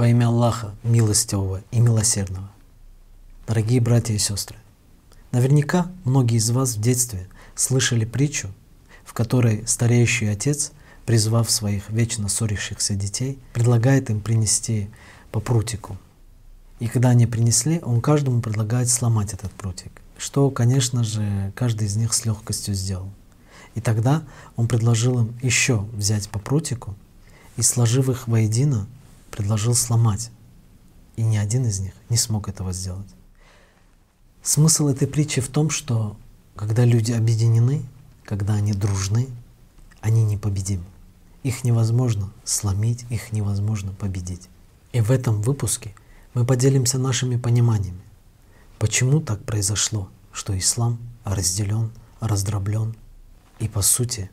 Во 0.00 0.08
имя 0.08 0.28
Аллаха, 0.28 0.74
милостивого 0.82 1.62
и 1.70 1.78
милосердного. 1.78 2.50
Дорогие 3.46 3.82
братья 3.82 4.14
и 4.14 4.18
сестры, 4.18 4.56
наверняка 5.30 5.92
многие 6.04 6.38
из 6.38 6.50
вас 6.50 6.76
в 6.76 6.80
детстве 6.80 7.28
слышали 7.54 8.06
притчу, 8.06 8.48
в 9.04 9.12
которой 9.12 9.62
стареющий 9.66 10.32
отец, 10.32 10.72
призвав 11.04 11.50
своих 11.50 11.90
вечно 11.90 12.30
ссорящихся 12.30 12.94
детей, 12.94 13.38
предлагает 13.52 14.08
им 14.08 14.22
принести 14.22 14.88
по 15.32 15.38
прутику. 15.38 15.98
И 16.78 16.88
когда 16.88 17.10
они 17.10 17.26
принесли, 17.26 17.78
он 17.82 18.00
каждому 18.00 18.40
предлагает 18.40 18.88
сломать 18.88 19.34
этот 19.34 19.52
прутик, 19.52 20.00
что, 20.16 20.48
конечно 20.48 21.04
же, 21.04 21.52
каждый 21.54 21.88
из 21.88 21.96
них 21.96 22.14
с 22.14 22.24
легкостью 22.24 22.72
сделал. 22.72 23.10
И 23.74 23.82
тогда 23.82 24.22
он 24.56 24.66
предложил 24.66 25.20
им 25.20 25.34
еще 25.42 25.80
взять 25.92 26.30
по 26.30 26.38
прутику 26.38 26.94
и, 27.58 27.62
сложив 27.62 28.08
их 28.08 28.28
воедино, 28.28 28.86
предложил 29.30 29.74
сломать. 29.74 30.30
И 31.16 31.22
ни 31.22 31.36
один 31.36 31.66
из 31.66 31.80
них 31.80 31.92
не 32.08 32.16
смог 32.16 32.48
этого 32.48 32.72
сделать. 32.72 33.08
Смысл 34.42 34.88
этой 34.88 35.06
притчи 35.06 35.40
в 35.40 35.48
том, 35.48 35.70
что 35.70 36.16
когда 36.56 36.84
люди 36.84 37.12
объединены, 37.12 37.82
когда 38.24 38.54
они 38.54 38.72
дружны, 38.72 39.28
они 40.00 40.24
непобедимы. 40.24 40.84
Их 41.42 41.64
невозможно 41.64 42.30
сломить, 42.44 43.04
их 43.10 43.32
невозможно 43.32 43.92
победить. 43.92 44.48
И 44.92 45.00
в 45.00 45.10
этом 45.10 45.40
выпуске 45.42 45.94
мы 46.34 46.44
поделимся 46.44 46.98
нашими 46.98 47.36
пониманиями, 47.36 48.02
почему 48.78 49.20
так 49.20 49.42
произошло, 49.44 50.08
что 50.32 50.56
ислам 50.56 50.98
разделен, 51.24 51.92
раздроблен 52.20 52.96
и 53.58 53.68
по 53.68 53.82
сути 53.82 54.30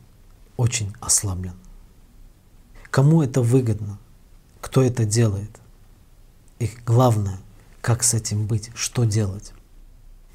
очень 0.57 0.93
ослаблен. 0.99 1.55
Кому 2.89 3.21
это 3.21 3.41
выгодно, 3.41 3.99
кто 4.67 4.83
это 4.83 5.05
делает. 5.05 5.61
И 6.59 6.69
главное, 6.85 7.39
как 7.79 8.03
с 8.03 8.13
этим 8.13 8.47
быть, 8.47 8.69
что 8.75 9.05
делать. 9.05 9.53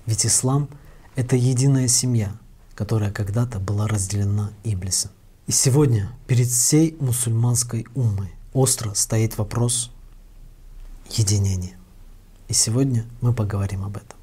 Ведь 0.07 0.25
ислам— 0.25 0.71
это 1.17 1.37
единая 1.37 1.87
семья, 1.87 2.33
которая 2.75 3.13
когда-то 3.13 3.59
была 3.59 3.87
разделена 3.87 4.51
Иблисом. 4.65 5.11
И 5.47 5.53
сегодня 5.53 6.11
перед 6.27 6.49
всей 6.49 6.97
мусульманской 6.99 7.87
умой 7.95 8.33
остро 8.55 8.95
стоит 8.95 9.37
вопрос 9.37 9.91
единения. 11.11 11.77
И 12.49 12.55
сегодня 12.55 13.05
мы 13.21 13.35
поговорим 13.35 13.85
об 13.85 13.99
этом. 13.99 14.19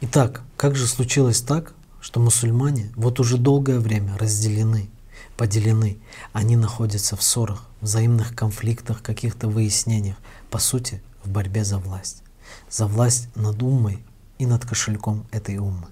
Итак, 0.00 0.42
как 0.56 0.74
же 0.74 0.88
случилось 0.88 1.40
так, 1.40 1.72
что 2.00 2.18
мусульмане 2.18 2.90
вот 2.96 3.20
уже 3.20 3.38
долгое 3.38 3.78
время 3.78 4.18
разделены 4.18 4.90
поделены. 5.36 5.98
Они 6.32 6.56
находятся 6.56 7.16
в 7.16 7.22
ссорах, 7.22 7.66
взаимных 7.80 8.34
конфликтах, 8.34 9.02
каких-то 9.02 9.48
выяснениях. 9.48 10.16
По 10.50 10.58
сути, 10.58 11.02
в 11.22 11.30
борьбе 11.30 11.64
за 11.64 11.78
власть. 11.78 12.22
За 12.70 12.86
власть 12.86 13.28
над 13.36 13.62
умой 13.62 14.02
и 14.38 14.46
над 14.46 14.64
кошельком 14.64 15.26
этой 15.30 15.58
умы. 15.58 15.88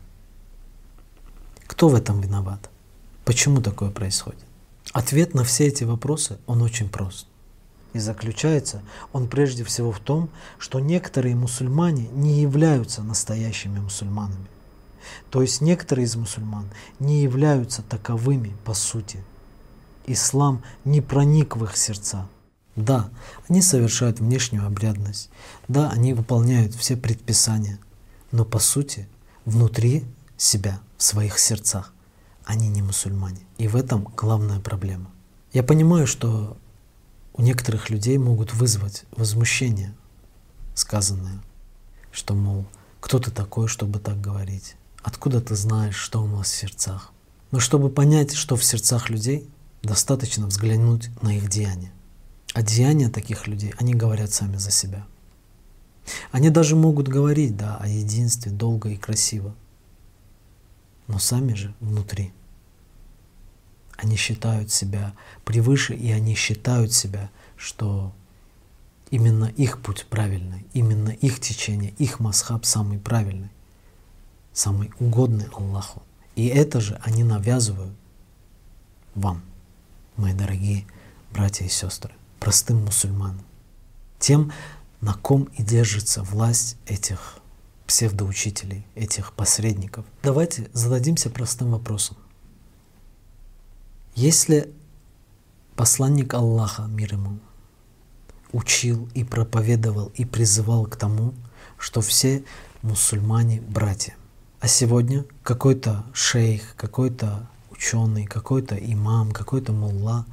Кто 1.66 1.88
в 1.88 1.94
этом 1.94 2.20
виноват? 2.20 2.70
Почему 3.24 3.60
такое 3.60 3.90
происходит? 3.90 4.40
Ответ 4.92 5.34
на 5.34 5.44
все 5.44 5.66
эти 5.66 5.84
вопросы, 5.84 6.38
он 6.46 6.62
очень 6.62 6.88
прост. 6.88 7.26
И 7.94 7.98
заключается 7.98 8.82
он 9.12 9.28
прежде 9.28 9.64
всего 9.64 9.92
в 9.92 10.00
том, 10.00 10.28
что 10.58 10.80
некоторые 10.80 11.36
мусульмане 11.36 12.08
не 12.12 12.42
являются 12.42 13.02
настоящими 13.02 13.78
мусульманами. 13.78 14.46
То 15.30 15.42
есть 15.42 15.60
некоторые 15.60 16.06
из 16.06 16.16
мусульман 16.16 16.68
не 16.98 17.22
являются 17.22 17.82
таковыми 17.82 18.54
по 18.64 18.74
сути– 18.74 19.22
ислам 20.06 20.62
не 20.84 21.00
проник 21.00 21.56
в 21.56 21.64
их 21.64 21.76
сердца. 21.76 22.28
Да, 22.76 23.10
они 23.48 23.62
совершают 23.62 24.18
внешнюю 24.18 24.66
обрядность, 24.66 25.30
да, 25.68 25.90
они 25.90 26.12
выполняют 26.12 26.74
все 26.74 26.96
предписания, 26.96 27.78
но 28.32 28.44
по 28.44 28.58
сути 28.58 29.08
внутри 29.44 30.04
себя, 30.36 30.80
в 30.96 31.02
своих 31.02 31.38
сердцах, 31.38 31.92
они 32.44 32.68
не 32.68 32.82
мусульмане. 32.82 33.40
И 33.58 33.68
в 33.68 33.76
этом 33.76 34.04
главная 34.16 34.58
проблема. 34.58 35.10
Я 35.52 35.62
понимаю, 35.62 36.06
что 36.06 36.56
у 37.34 37.42
некоторых 37.42 37.90
людей 37.90 38.18
могут 38.18 38.52
вызвать 38.54 39.04
возмущение 39.16 39.94
сказанное, 40.74 41.40
что, 42.10 42.34
мол, 42.34 42.66
кто 43.00 43.18
ты 43.18 43.30
такой, 43.30 43.68
чтобы 43.68 43.98
так 43.98 44.20
говорить? 44.20 44.76
Откуда 45.02 45.40
ты 45.40 45.54
знаешь, 45.54 45.96
что 45.96 46.22
у 46.22 46.26
нас 46.26 46.48
в 46.50 46.54
сердцах? 46.54 47.12
Но 47.50 47.60
чтобы 47.60 47.90
понять, 47.90 48.34
что 48.34 48.56
в 48.56 48.64
сердцах 48.64 49.10
людей, 49.10 49.48
Достаточно 49.84 50.46
взглянуть 50.46 51.10
на 51.20 51.36
их 51.36 51.50
деяния. 51.50 51.92
А 52.54 52.62
деяния 52.62 53.10
таких 53.10 53.46
людей, 53.46 53.74
они 53.76 53.94
говорят 53.94 54.32
сами 54.32 54.56
за 54.56 54.70
себя. 54.70 55.06
Они 56.32 56.48
даже 56.48 56.74
могут 56.74 57.06
говорить, 57.06 57.54
да, 57.54 57.76
о 57.76 57.86
единстве 57.86 58.50
долго 58.50 58.88
и 58.88 58.96
красиво. 58.96 59.54
Но 61.06 61.18
сами 61.18 61.52
же 61.52 61.74
внутри. 61.80 62.32
Они 63.98 64.16
считают 64.16 64.72
себя 64.72 65.12
превыше, 65.44 65.94
и 65.94 66.10
они 66.10 66.34
считают 66.34 66.94
себя, 66.94 67.30
что 67.54 68.14
именно 69.10 69.44
их 69.44 69.82
путь 69.82 70.06
правильный, 70.08 70.64
именно 70.72 71.10
их 71.10 71.40
течение, 71.40 71.90
их 71.98 72.20
масхаб 72.20 72.64
самый 72.64 72.98
правильный, 72.98 73.50
самый 74.54 74.90
угодный 74.98 75.48
Аллаху. 75.52 76.02
И 76.36 76.46
это 76.46 76.80
же 76.80 76.98
они 77.04 77.22
навязывают 77.22 77.94
вам 79.14 79.42
мои 80.16 80.32
дорогие 80.32 80.86
братья 81.32 81.64
и 81.64 81.68
сестры, 81.68 82.12
простым 82.40 82.84
мусульманам, 82.84 83.44
тем, 84.18 84.52
на 85.00 85.14
ком 85.14 85.44
и 85.56 85.62
держится 85.62 86.22
власть 86.22 86.76
этих 86.86 87.38
псевдоучителей, 87.86 88.86
этих 88.94 89.32
посредников. 89.32 90.06
Давайте 90.22 90.70
зададимся 90.72 91.30
простым 91.30 91.72
вопросом. 91.72 92.16
Если 94.14 94.72
посланник 95.76 96.32
Аллаха, 96.34 96.82
мир 96.82 97.14
ему, 97.14 97.40
учил 98.52 99.08
и 99.14 99.24
проповедовал 99.24 100.12
и 100.14 100.24
призывал 100.24 100.86
к 100.86 100.96
тому, 100.96 101.34
что 101.76 102.00
все 102.00 102.44
мусульмане 102.82 103.60
братья, 103.60 104.16
а 104.60 104.68
сегодня 104.68 105.24
какой-то 105.42 106.06
шейх, 106.14 106.76
какой-то 106.76 107.50
ученый, 107.84 108.24
какой-то 108.24 108.76
имам, 108.76 109.32
какой-то 109.32 109.72
мулла 109.72 110.24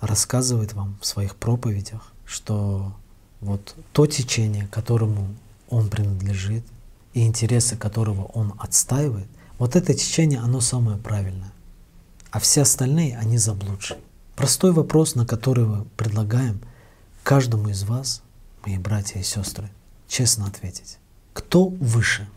рассказывает 0.00 0.74
вам 0.74 0.98
в 1.00 1.06
своих 1.06 1.36
проповедях, 1.36 2.12
что 2.26 2.92
вот 3.40 3.74
то 3.92 4.06
течение, 4.06 4.68
которому 4.68 5.28
он 5.70 5.88
принадлежит, 5.88 6.64
и 7.14 7.26
интересы 7.26 7.76
которого 7.76 8.24
он 8.24 8.52
отстаивает, 8.58 9.28
вот 9.58 9.74
это 9.74 9.94
течение, 9.94 10.38
оно 10.40 10.60
самое 10.60 10.98
правильное. 10.98 11.52
А 12.30 12.38
все 12.38 12.62
остальные, 12.62 13.16
они 13.16 13.38
заблудшие. 13.38 13.98
Простой 14.36 14.72
вопрос, 14.72 15.14
на 15.14 15.26
который 15.26 15.64
мы 15.64 15.84
предлагаем 15.96 16.60
каждому 17.24 17.70
из 17.70 17.82
вас, 17.84 18.22
мои 18.64 18.78
братья 18.78 19.18
и 19.18 19.24
сестры, 19.24 19.70
честно 20.06 20.46
ответить. 20.46 20.98
Кто 21.32 21.66
выше? 21.68 22.28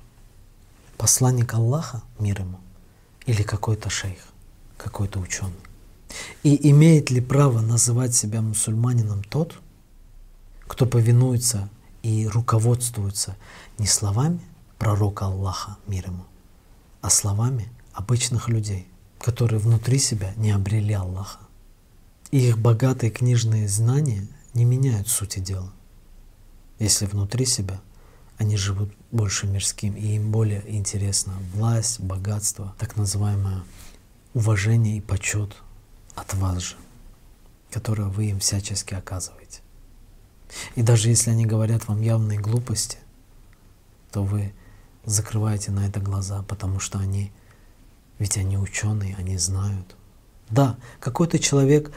Посланник 0.97 1.53
Аллаха, 1.53 2.01
мир 2.19 2.39
ему, 2.41 2.59
или 3.25 3.43
какой-то 3.43 3.89
шейх? 3.89 4.30
Какой-то 4.83 5.19
ученый. 5.19 5.53
И 6.43 6.69
имеет 6.71 7.09
ли 7.11 7.21
право 7.21 7.61
называть 7.61 8.15
себя 8.15 8.41
мусульманином 8.41 9.23
тот, 9.23 9.59
кто 10.67 10.85
повинуется 10.85 11.69
и 12.03 12.27
руководствуется 12.27 13.37
не 13.77 13.87
словами 13.87 14.41
пророка 14.77 15.25
Аллаха, 15.25 15.77
мир 15.87 16.07
ему, 16.07 16.25
а 17.01 17.09
словами 17.09 17.69
обычных 17.93 18.49
людей, 18.49 18.87
которые 19.19 19.59
внутри 19.59 19.99
себя 19.99 20.33
не 20.37 20.51
обрели 20.51 20.93
Аллаха. 20.93 21.39
И 22.31 22.39
их 22.39 22.57
богатые 22.57 23.11
книжные 23.11 23.67
знания 23.67 24.27
не 24.53 24.65
меняют 24.65 25.07
сути 25.07 25.39
дела, 25.39 25.71
если 26.79 27.05
внутри 27.05 27.45
себя 27.45 27.79
они 28.37 28.57
живут 28.57 28.91
больше 29.11 29.45
мирским, 29.45 29.93
и 29.93 30.15
им 30.15 30.31
более 30.31 30.63
интересна 30.75 31.33
власть, 31.53 31.99
богатство, 31.99 32.73
так 32.79 32.97
называемая 32.97 33.63
уважение 34.33 34.97
и 34.97 35.01
почет 35.01 35.55
от 36.15 36.33
вас 36.33 36.61
же, 36.61 36.75
которое 37.69 38.07
вы 38.07 38.27
им 38.27 38.39
всячески 38.39 38.93
оказываете. 38.93 39.61
И 40.75 40.81
даже 40.81 41.09
если 41.09 41.31
они 41.31 41.45
говорят 41.45 41.87
вам 41.87 42.01
явные 42.01 42.39
глупости, 42.39 42.97
то 44.11 44.23
вы 44.23 44.53
закрываете 45.05 45.71
на 45.71 45.87
это 45.87 45.99
глаза, 45.99 46.43
потому 46.43 46.79
что 46.79 46.99
они, 46.99 47.31
ведь 48.19 48.37
они 48.37 48.57
ученые, 48.57 49.15
они 49.15 49.37
знают. 49.37 49.95
Да, 50.49 50.77
какой-то 50.99 51.39
человек 51.39 51.91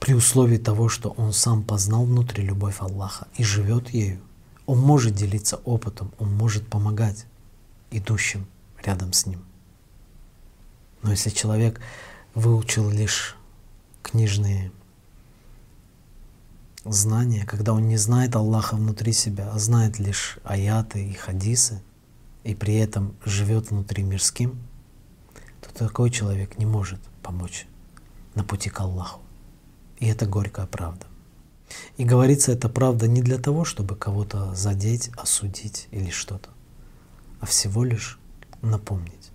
при 0.00 0.14
условии 0.14 0.56
того, 0.56 0.88
что 0.88 1.10
он 1.10 1.32
сам 1.32 1.62
познал 1.62 2.04
внутри 2.04 2.44
любовь 2.44 2.80
Аллаха 2.80 3.28
и 3.36 3.44
живет 3.44 3.90
ею, 3.90 4.20
он 4.66 4.78
может 4.80 5.14
делиться 5.14 5.56
опытом, 5.64 6.12
он 6.18 6.32
может 6.34 6.66
помогать 6.68 7.26
идущим 7.90 8.46
рядом 8.82 9.12
с 9.12 9.26
ним. 9.26 9.47
Но 11.02 11.10
если 11.10 11.30
человек 11.30 11.80
выучил 12.34 12.90
лишь 12.90 13.36
книжные 14.02 14.72
знания, 16.84 17.44
когда 17.44 17.72
он 17.72 17.88
не 17.88 17.96
знает 17.96 18.34
Аллаха 18.36 18.76
внутри 18.76 19.12
себя, 19.12 19.50
а 19.52 19.58
знает 19.58 19.98
лишь 19.98 20.38
аяты 20.44 21.06
и 21.06 21.12
хадисы, 21.12 21.82
и 22.44 22.54
при 22.54 22.76
этом 22.76 23.14
живет 23.24 23.70
внутри 23.70 24.02
мирским, 24.02 24.58
то 25.60 25.72
такой 25.74 26.10
человек 26.10 26.58
не 26.58 26.66
может 26.66 27.00
помочь 27.22 27.66
на 28.34 28.44
пути 28.44 28.70
к 28.70 28.80
Аллаху. 28.80 29.20
И 29.98 30.06
это 30.06 30.26
горькая 30.26 30.66
правда. 30.66 31.06
И 31.96 32.04
говорится 32.04 32.52
эта 32.52 32.68
правда 32.68 33.08
не 33.08 33.20
для 33.20 33.38
того, 33.38 33.64
чтобы 33.64 33.96
кого-то 33.96 34.54
задеть, 34.54 35.10
осудить 35.16 35.88
или 35.90 36.10
что-то, 36.10 36.48
а 37.40 37.46
всего 37.46 37.84
лишь 37.84 38.18
напомнить, 38.62 39.30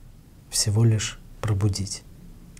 всего 0.50 0.83
лишь 0.83 1.19
пробудить. 1.43 2.03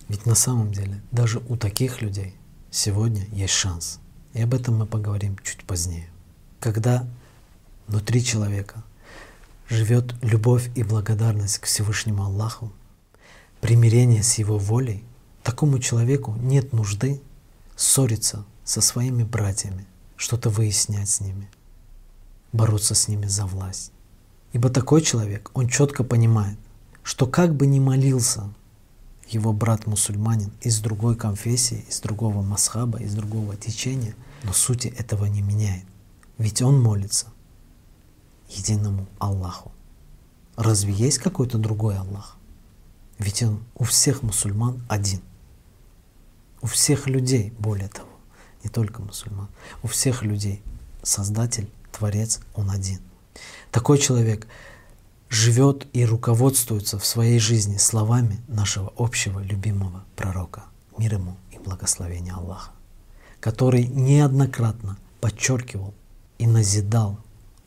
Ведь 0.08 0.26
на 0.26 0.34
самом 0.34 0.70
деле 0.70 1.00
даже 1.10 1.42
у 1.48 1.56
таких 1.56 2.02
людей 2.02 2.36
сегодня 2.70 3.24
есть 3.32 3.54
шанс. 3.54 3.98
И 4.34 4.42
об 4.42 4.52
этом 4.52 4.76
мы 4.76 4.86
поговорим 4.86 5.38
чуть 5.42 5.64
позднее. 5.64 6.10
Когда 6.60 7.08
внутри 7.86 8.22
человека 8.22 8.84
живет 9.70 10.14
любовь 10.20 10.70
и 10.74 10.82
благодарность 10.82 11.58
к 11.58 11.64
Всевышнему 11.64 12.24
Аллаху, 12.24 12.74
примирение 13.62 14.22
с 14.22 14.34
Его 14.34 14.58
волей, 14.58 15.02
такому 15.42 15.78
человеку 15.78 16.34
нет 16.38 16.74
нужды 16.74 17.22
ссориться 17.76 18.44
со 18.64 18.82
своими 18.82 19.22
братьями, 19.22 19.86
что-то 20.16 20.50
выяснять 20.50 21.08
с 21.08 21.20
ними, 21.20 21.48
бороться 22.52 22.94
с 22.94 23.08
ними 23.08 23.26
за 23.26 23.46
власть. 23.46 23.92
Ибо 24.52 24.68
такой 24.68 25.00
человек, 25.00 25.50
он 25.54 25.68
четко 25.68 26.04
понимает, 26.04 26.58
что 27.02 27.26
как 27.26 27.54
бы 27.54 27.66
ни 27.66 27.78
молился 27.78 28.52
его 29.28 29.52
брат-мусульманин 29.52 30.52
из 30.60 30.80
другой 30.80 31.16
конфессии, 31.16 31.84
из 31.88 32.00
другого 32.00 32.42
масхаба, 32.42 32.98
из 33.00 33.14
другого 33.14 33.56
течения, 33.56 34.14
но 34.42 34.52
сути 34.52 34.88
этого 34.88 35.26
не 35.26 35.42
меняет. 35.42 35.84
Ведь 36.38 36.62
он 36.62 36.82
молится 36.82 37.26
единому 38.48 39.06
Аллаху. 39.18 39.72
Разве 40.56 40.92
есть 40.92 41.18
какой-то 41.18 41.58
другой 41.58 41.96
Аллах? 41.96 42.36
Ведь 43.18 43.42
он 43.42 43.64
у 43.74 43.84
всех 43.84 44.22
мусульман 44.22 44.82
один. 44.88 45.20
У 46.60 46.66
всех 46.66 47.06
людей, 47.08 47.52
более 47.58 47.88
того, 47.88 48.08
не 48.62 48.70
только 48.70 49.02
мусульман, 49.02 49.48
у 49.82 49.88
всех 49.88 50.22
людей 50.22 50.62
Создатель, 51.04 51.70
Творец, 51.92 52.40
Он 52.54 52.70
один. 52.70 52.98
Такой 53.70 53.98
человек 53.98 54.46
живет 55.34 55.88
и 55.92 56.04
руководствуется 56.04 56.98
в 56.98 57.04
своей 57.04 57.40
жизни 57.40 57.76
словами 57.76 58.40
нашего 58.46 58.92
общего 58.96 59.40
любимого 59.40 60.04
пророка, 60.16 60.64
мир 60.96 61.14
ему 61.14 61.36
и 61.50 61.58
благословение 61.58 62.34
Аллаха, 62.34 62.70
который 63.40 63.84
неоднократно 63.86 64.96
подчеркивал 65.20 65.92
и 66.38 66.46
назидал 66.46 67.18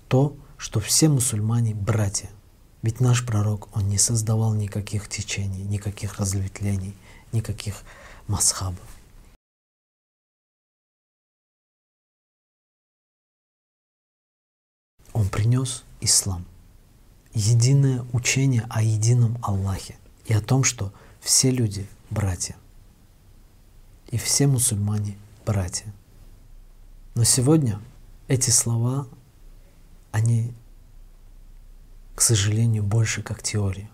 то, 0.07 0.35
что 0.57 0.79
все 0.79 1.09
мусульмане— 1.09 1.75
братья. 1.75 2.29
Ведь 2.83 3.01
наш 3.01 3.25
пророк, 3.25 3.75
он 3.75 3.89
не 3.89 3.97
создавал 3.97 4.53
никаких 4.53 5.09
течений, 5.09 5.63
никаких 5.63 6.19
разветвлений, 6.19 6.95
никаких 7.33 7.83
масхабов. 8.27 8.79
Он 15.11 15.27
принес 15.27 15.83
ислам— 15.99 16.45
единое 17.37 18.03
учение 18.13 18.65
о 18.69 18.81
едином 18.81 19.37
Аллахе 19.43 19.95
и 20.25 20.33
о 20.33 20.41
том, 20.41 20.63
что 20.63 20.91
все 21.21 21.51
люди— 21.51 21.87
братья. 22.09 22.55
И 24.09 24.17
все 24.17 24.47
мусульмане— 24.47 25.17
братья. 25.45 25.93
Но 27.13 27.23
сегодня 27.23 27.79
эти 28.27 28.49
слова, 28.49 29.07
они, 30.11 30.53
к 32.15 32.21
сожалению, 32.21 32.83
больше 32.83 33.21
как 33.21 33.43
теория. 33.43 33.89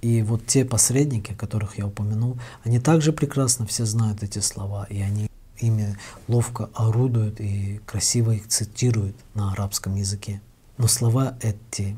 И 0.00 0.22
вот 0.22 0.46
те 0.46 0.64
посредники, 0.64 1.34
которых 1.34 1.76
я 1.76 1.86
упомянул, 1.86 2.38
они 2.62 2.78
также 2.78 3.12
прекрасно 3.12 3.66
все 3.66 3.84
знают 3.84 4.22
эти 4.22 4.38
слова, 4.38 4.86
и 4.88 5.00
они 5.00 5.28
ими 5.58 5.96
ловко 6.28 6.70
орудуют 6.74 7.40
и 7.40 7.80
красиво 7.84 8.30
их 8.30 8.48
цитируют 8.48 9.16
на 9.34 9.52
арабском 9.52 9.96
языке. 9.96 10.40
Но 10.78 10.86
слова 10.86 11.36
эти 11.42 11.96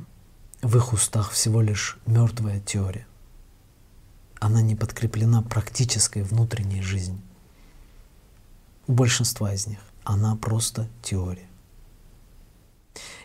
в 0.63 0.77
их 0.77 0.93
устах 0.93 1.33
всего 1.33 1.61
лишь 1.61 1.99
мертвая 2.07 2.61
теория. 2.61 3.07
Она 4.41 4.63
не 4.63 4.75
подкреплена 4.75 5.43
практической 5.43 6.23
внутренней 6.23 6.83
жизнью. 6.83 7.21
У 8.87 8.93
большинства 8.93 9.53
из 9.53 9.67
них 9.67 9.81
она 10.05 10.37
просто 10.37 10.89
теория. 11.03 11.47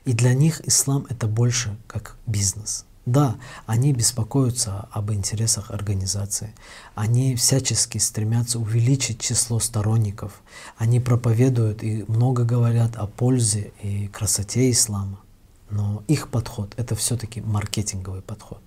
И 0.06 0.14
для 0.14 0.34
них 0.34 0.62
ислам 0.68 1.06
это 1.10 1.28
больше 1.28 1.78
как 1.88 2.18
бизнес. 2.26 2.86
Да, 3.06 3.38
они 3.66 3.94
беспокоятся 3.94 4.90
об 4.92 5.14
интересах 5.14 5.72
организации, 5.72 6.54
они 6.94 7.38
всячески 7.38 7.98
стремятся 8.00 8.60
увеличить 8.60 9.22
число 9.22 9.60
сторонников, 9.60 10.42
они 10.78 11.00
проповедуют 11.00 11.84
и 11.84 12.04
много 12.10 12.44
говорят 12.44 12.98
о 12.98 13.08
пользе 13.08 13.72
и 13.82 14.10
красоте 14.10 14.70
ислама. 14.70 15.22
Но 15.70 16.04
их 16.08 16.30
подход— 16.30 16.74
это 16.78 16.96
все-таки 16.96 17.42
маркетинговый 17.42 18.22
подход. 18.22 18.62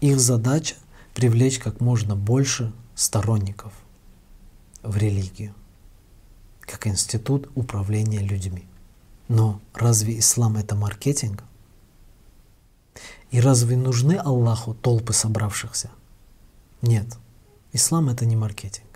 Их 0.00 0.20
задача— 0.20 0.76
привлечь 1.14 1.58
как 1.58 1.80
можно 1.80 2.16
больше 2.16 2.72
сторонников 2.94 3.72
в 4.82 4.96
религию, 4.96 5.54
как 6.60 6.86
институт 6.86 7.50
управления 7.54 8.20
людьми. 8.20 8.66
Но 9.28 9.60
разве 9.74 10.18
ислам— 10.18 10.56
это 10.58 10.74
маркетинг? 10.74 11.44
И 13.30 13.40
разве 13.40 13.76
нужны 13.76 14.14
Аллаху 14.14 14.74
толпы 14.74 15.12
собравшихся? 15.12 15.90
Нет, 16.82 17.16
ислам— 17.72 18.08
это 18.10 18.26
не 18.26 18.36
маркетинг. 18.36 18.86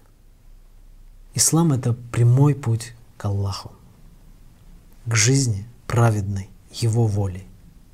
Ислам— 1.35 1.73
это 1.75 1.93
прямой 1.93 2.55
путь 2.55 2.95
к 3.17 3.25
Аллаху, 3.25 3.73
к 5.07 5.15
жизни 5.15 5.67
праведной, 5.87 6.51
его 6.83 7.07
волей, 7.07 7.47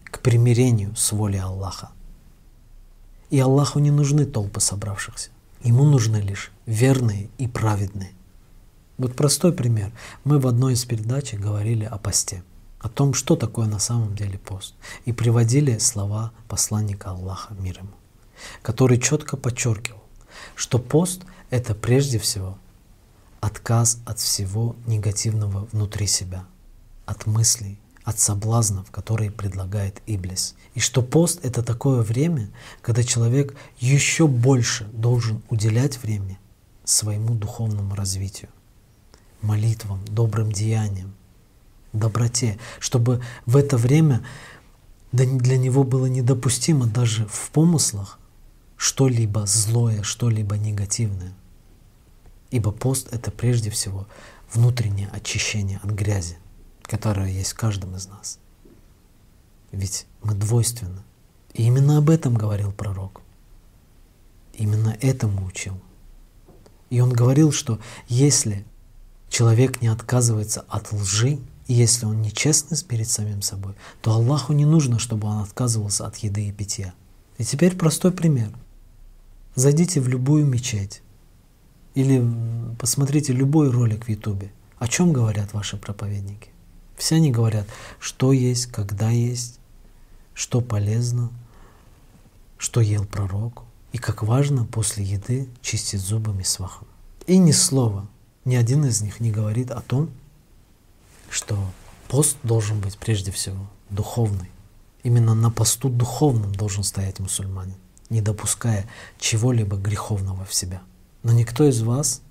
к 0.04 0.20
примирению 0.20 0.94
с 0.96 1.12
волей 1.12 1.38
Аллаха. 1.38 1.90
И 3.30 3.38
Аллаху 3.38 3.78
не 3.78 3.90
нужны 3.90 4.26
толпы 4.26 4.60
собравшихся. 4.60 5.30
Ему 5.62 5.84
нужны 5.84 6.16
лишь 6.16 6.50
верные 6.66 7.30
и 7.38 7.46
праведные. 7.46 8.12
Вот 8.98 9.16
простой 9.16 9.52
пример. 9.52 9.92
Мы 10.24 10.38
в 10.38 10.46
одной 10.46 10.74
из 10.74 10.84
передач 10.84 11.32
говорили 11.34 11.84
о 11.84 11.98
посте, 11.98 12.42
о 12.78 12.88
том, 12.88 13.14
что 13.14 13.36
такое 13.36 13.66
на 13.66 13.78
самом 13.78 14.14
деле 14.14 14.38
пост, 14.38 14.74
и 15.04 15.12
приводили 15.12 15.78
слова 15.78 16.32
посланника 16.48 17.10
Аллаха, 17.10 17.54
мир 17.54 17.78
ему, 17.78 17.94
который 18.60 18.98
четко 18.98 19.36
подчеркивал, 19.36 20.02
что 20.56 20.78
пост— 20.78 21.22
это 21.50 21.74
прежде 21.74 22.18
всего 22.18 22.58
отказ 23.40 23.98
от 24.04 24.18
всего 24.20 24.76
негативного 24.86 25.66
внутри 25.72 26.06
себя, 26.06 26.44
от 27.06 27.26
мыслей, 27.26 27.78
от 28.04 28.18
соблазнов, 28.18 28.90
которые 28.90 29.30
предлагает 29.30 30.02
Иблис. 30.06 30.54
И 30.74 30.80
что 30.80 31.02
пост— 31.02 31.40
это 31.44 31.62
такое 31.62 32.02
время, 32.02 32.50
когда 32.80 33.02
человек 33.02 33.54
еще 33.78 34.26
больше 34.26 34.84
должен 34.92 35.42
уделять 35.50 36.02
время 36.02 36.38
своему 36.84 37.34
духовному 37.34 37.94
развитию, 37.94 38.50
молитвам, 39.40 40.04
добрым 40.06 40.50
деяниям, 40.50 41.14
доброте, 41.92 42.58
чтобы 42.80 43.22
в 43.46 43.56
это 43.56 43.76
время 43.76 44.24
для 45.12 45.58
него 45.58 45.84
было 45.84 46.06
недопустимо 46.06 46.86
даже 46.86 47.26
в 47.26 47.50
помыслах 47.50 48.18
что-либо 48.76 49.46
злое, 49.46 50.02
что-либо 50.02 50.56
негативное. 50.56 51.34
Ибо 52.50 52.72
пост— 52.72 53.08
это 53.12 53.30
прежде 53.30 53.70
всего 53.70 54.08
внутреннее 54.52 55.08
очищение 55.12 55.78
от 55.82 55.90
грязи 55.90 56.38
которая 56.92 57.30
есть 57.30 57.52
в 57.52 57.56
каждом 57.56 57.96
из 57.96 58.06
нас. 58.06 58.38
Ведь 59.70 60.06
мы 60.22 60.34
двойственны. 60.34 61.00
И 61.54 61.62
именно 61.62 61.96
об 61.96 62.10
этом 62.10 62.34
говорил 62.34 62.70
пророк. 62.70 63.22
Именно 64.52 64.98
этому 65.00 65.46
учил. 65.46 65.80
И 66.90 67.00
он 67.00 67.10
говорил, 67.10 67.50
что 67.50 67.78
если 68.08 68.66
человек 69.30 69.80
не 69.80 69.88
отказывается 69.88 70.66
от 70.68 70.92
лжи, 70.92 71.38
и 71.66 71.72
если 71.72 72.04
он 72.04 72.20
нечестный 72.20 72.76
перед 72.86 73.08
самим 73.08 73.40
собой, 73.40 73.72
то 74.02 74.12
Аллаху 74.12 74.52
не 74.52 74.66
нужно, 74.66 74.98
чтобы 74.98 75.28
он 75.28 75.38
отказывался 75.42 76.06
от 76.06 76.18
еды 76.18 76.48
и 76.48 76.52
питья. 76.52 76.92
И 77.38 77.44
теперь 77.44 77.74
простой 77.74 78.12
пример. 78.12 78.52
Зайдите 79.54 80.02
в 80.02 80.08
любую 80.08 80.44
мечеть 80.44 81.00
или 81.94 82.22
посмотрите 82.78 83.32
любой 83.32 83.70
ролик 83.70 84.04
в 84.04 84.10
Ютубе. 84.10 84.52
О 84.78 84.86
чем 84.88 85.14
говорят 85.14 85.54
ваши 85.54 85.78
проповедники? 85.78 86.51
Все 87.02 87.16
они 87.16 87.32
говорят, 87.32 87.66
что 87.98 88.32
есть, 88.32 88.66
когда 88.66 89.10
есть, 89.10 89.58
что 90.34 90.60
полезно, 90.60 91.32
что 92.58 92.80
ел 92.80 93.04
пророк, 93.04 93.64
и 93.90 93.98
как 93.98 94.22
важно 94.22 94.64
после 94.66 95.04
еды 95.04 95.48
чистить 95.62 95.98
зубы 95.98 96.32
мисвахом. 96.32 96.86
И 97.26 97.38
ни 97.38 97.50
слова, 97.50 98.06
ни 98.44 98.54
один 98.54 98.84
из 98.84 99.00
них 99.00 99.18
не 99.18 99.32
говорит 99.32 99.72
о 99.72 99.80
том, 99.80 100.10
что 101.28 101.58
пост 102.06 102.36
должен 102.44 102.78
быть 102.78 102.96
прежде 102.96 103.32
всего 103.32 103.66
духовный. 103.90 104.52
Именно 105.02 105.34
на 105.34 105.50
посту 105.50 105.88
духовном 105.88 106.54
должен 106.54 106.84
стоять 106.84 107.18
мусульманин, 107.18 107.74
не 108.10 108.20
допуская 108.20 108.88
чего-либо 109.18 109.76
греховного 109.76 110.44
в 110.44 110.54
себя. 110.54 110.80
Но 111.24 111.32
никто 111.32 111.68
из 111.68 111.82
вас, 111.82 112.22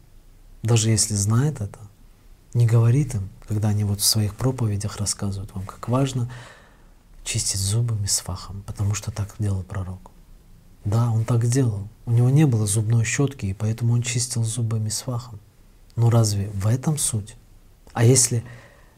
даже 0.64 0.92
если 0.92 1.16
знает 1.16 1.60
это, 1.60 1.80
не 2.54 2.66
говорит 2.66 3.16
им, 3.16 3.28
когда 3.52 3.68
они 3.68 3.84
вот 3.84 4.00
в 4.00 4.06
своих 4.06 4.36
проповедях 4.36 4.96
рассказывают 4.96 5.54
вам, 5.54 5.66
как 5.66 5.90
важно 5.90 6.32
чистить 7.26 7.60
зубы 7.60 7.96
мисфахом, 7.96 8.64
потому 8.66 8.94
что 8.94 9.12
так 9.12 9.36
делал 9.40 9.62
пророк. 9.62 10.12
Да, 10.86 11.12
он 11.12 11.26
так 11.26 11.46
делал. 11.46 11.90
У 12.06 12.12
него 12.12 12.30
не 12.30 12.46
было 12.46 12.66
зубной 12.66 13.04
щетки, 13.04 13.48
и 13.48 13.54
поэтому 13.54 13.92
он 13.92 14.04
чистил 14.04 14.46
зубы 14.46 14.80
мисфахом. 14.80 15.42
Но 15.98 16.10
разве 16.10 16.50
в 16.52 16.66
этом 16.66 16.98
суть? 16.98 17.36
А 17.92 18.06
если 18.06 18.46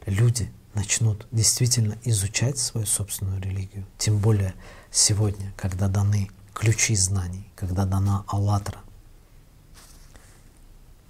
люди 0.06 0.52
начнут 0.72 1.26
действительно 1.32 1.96
изучать 2.04 2.56
свою 2.56 2.86
собственную 2.86 3.42
религию, 3.42 3.84
тем 3.98 4.18
более 4.18 4.54
сегодня, 4.92 5.52
когда 5.56 5.88
даны 5.88 6.30
ключи 6.52 6.94
знаний, 6.94 7.50
когда 7.56 7.86
дана 7.86 8.22
Аллатра, 8.28 8.78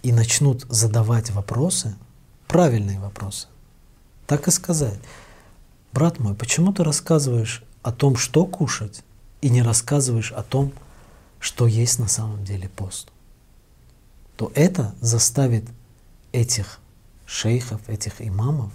и 0.03 0.13
начнут 0.13 0.65
задавать 0.71 1.31
вопросы, 1.31 1.95
правильные 2.55 3.01
вопросы, 3.01 3.49
так 4.29 4.47
и 4.47 4.53
сказать, 4.53 5.01
брат 5.93 6.21
мой, 6.21 6.37
почему 6.37 6.73
ты 6.73 6.85
рассказываешь 6.85 7.65
о 7.83 7.91
том, 7.91 8.17
что 8.17 8.47
кушать, 8.47 9.03
и 9.41 9.49
не 9.49 9.61
рассказываешь 9.61 10.31
о 10.31 10.45
том, 10.45 10.73
что 11.41 11.67
есть 11.67 11.99
на 11.99 12.07
самом 12.07 12.45
деле 12.45 12.69
пост, 12.69 13.09
то 14.37 14.53
это 14.55 14.95
заставит 15.01 15.65
этих 16.31 16.79
шейхов, 17.27 17.89
этих 17.89 18.23
имамов 18.23 18.73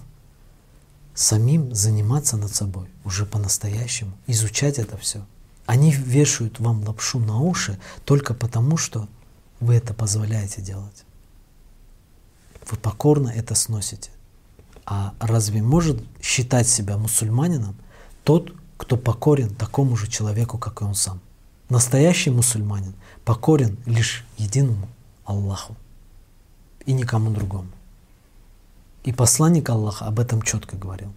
самим 1.14 1.74
заниматься 1.74 2.36
над 2.36 2.54
собой 2.54 2.86
уже 3.04 3.24
по-настоящему, 3.24 4.12
изучать 4.26 4.78
это 4.78 4.98
все. 4.98 5.24
Они 5.64 5.90
вешают 5.90 6.60
вам 6.60 6.84
лапшу 6.86 7.18
на 7.18 7.38
уши 7.38 7.80
только 8.04 8.34
потому, 8.34 8.76
что 8.76 9.08
вы 9.58 9.76
это 9.76 9.94
позволяете 9.94 10.60
делать. 10.60 11.06
Вы 12.70 12.76
покорно 12.76 13.28
это 13.28 13.54
сносите. 13.54 14.10
А 14.86 15.14
разве 15.18 15.60
может 15.62 16.02
считать 16.22 16.68
себя 16.68 16.96
мусульманином 16.96 17.76
тот, 18.22 18.52
кто 18.76 18.96
покорен 18.96 19.54
такому 19.54 19.96
же 19.96 20.08
человеку, 20.08 20.56
как 20.56 20.80
и 20.80 20.84
он 20.84 20.94
сам? 20.94 21.20
Настоящий 21.68 22.30
мусульманин 22.30 22.94
покорен 23.24 23.78
лишь 23.86 24.24
единому 24.38 24.88
Аллаху 25.24 25.76
и 26.86 26.92
никому 26.92 27.30
другому. 27.30 27.68
И 29.04 29.12
посланник 29.12 29.68
Аллаха 29.68 30.06
об 30.06 30.20
этом 30.20 30.42
четко 30.42 30.76
говорил, 30.76 31.12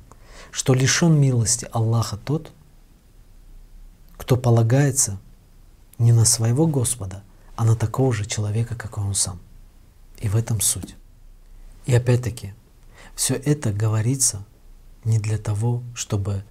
что 0.51 0.73
лишен 0.73 1.19
милости 1.19 1.67
Аллаха 1.71 2.17
тот, 2.17 2.51
кто 4.17 4.37
полагается 4.37 5.19
не 5.97 6.13
на 6.13 6.25
своего 6.25 6.65
Господа, 6.65 7.23
а 7.55 7.65
на 7.65 7.75
такого 7.75 8.13
же 8.13 8.25
человека, 8.25 8.75
как 8.75 8.97
он 8.97 9.13
сам. 9.13 9.39
И 10.19 10.29
в 10.29 10.35
этом 10.35 10.61
суть. 10.61 10.95
И 11.85 11.93
опять-таки, 11.93 12.53
все 13.15 13.35
это 13.35 13.71
говорится 13.73 14.45
не 15.03 15.19
для 15.19 15.37
того, 15.37 15.83
чтобы, 15.93 16.43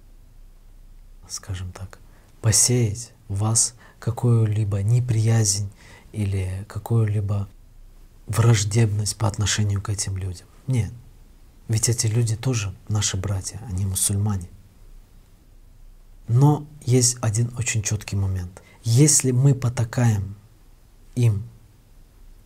скажем 1.27 1.71
так, 1.71 1.99
посеять 2.41 3.11
в 3.27 3.39
вас 3.39 3.75
какую-либо 3.99 4.83
неприязнь 4.83 5.71
или 6.11 6.65
какую-либо 6.67 7.49
враждебность 8.27 9.17
по 9.17 9.27
отношению 9.27 9.81
к 9.81 9.89
этим 9.89 10.17
людям. 10.17 10.47
Нет. 10.67 10.91
Ведь 11.67 11.89
эти 11.89 12.07
люди 12.07 12.35
тоже 12.35 12.75
наши 12.87 13.17
братья, 13.17 13.59
они 13.67 13.85
мусульмане. 13.85 14.49
Но 16.27 16.67
есть 16.85 17.17
один 17.21 17.51
очень 17.57 17.81
четкий 17.81 18.15
момент. 18.15 18.61
Если 18.83 19.31
мы 19.31 19.55
потакаем 19.55 20.35
им 21.15 21.43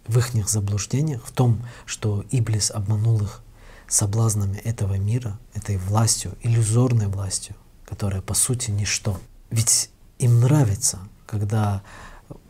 в 0.07 0.17
их 0.17 0.49
заблуждениях, 0.49 1.25
в 1.25 1.31
том, 1.31 1.61
что 1.85 2.23
Иблис 2.31 2.71
обманул 2.71 3.21
их 3.21 3.41
соблазнами 3.87 4.57
этого 4.57 4.95
мира, 4.95 5.39
этой 5.53 5.77
властью, 5.77 6.35
иллюзорной 6.41 7.07
властью, 7.07 7.55
которая 7.85 8.21
по 8.21 8.33
сути 8.33 8.71
ничто. 8.71 9.19
Ведь 9.49 9.89
им 10.19 10.39
нравится, 10.39 10.99
когда 11.25 11.81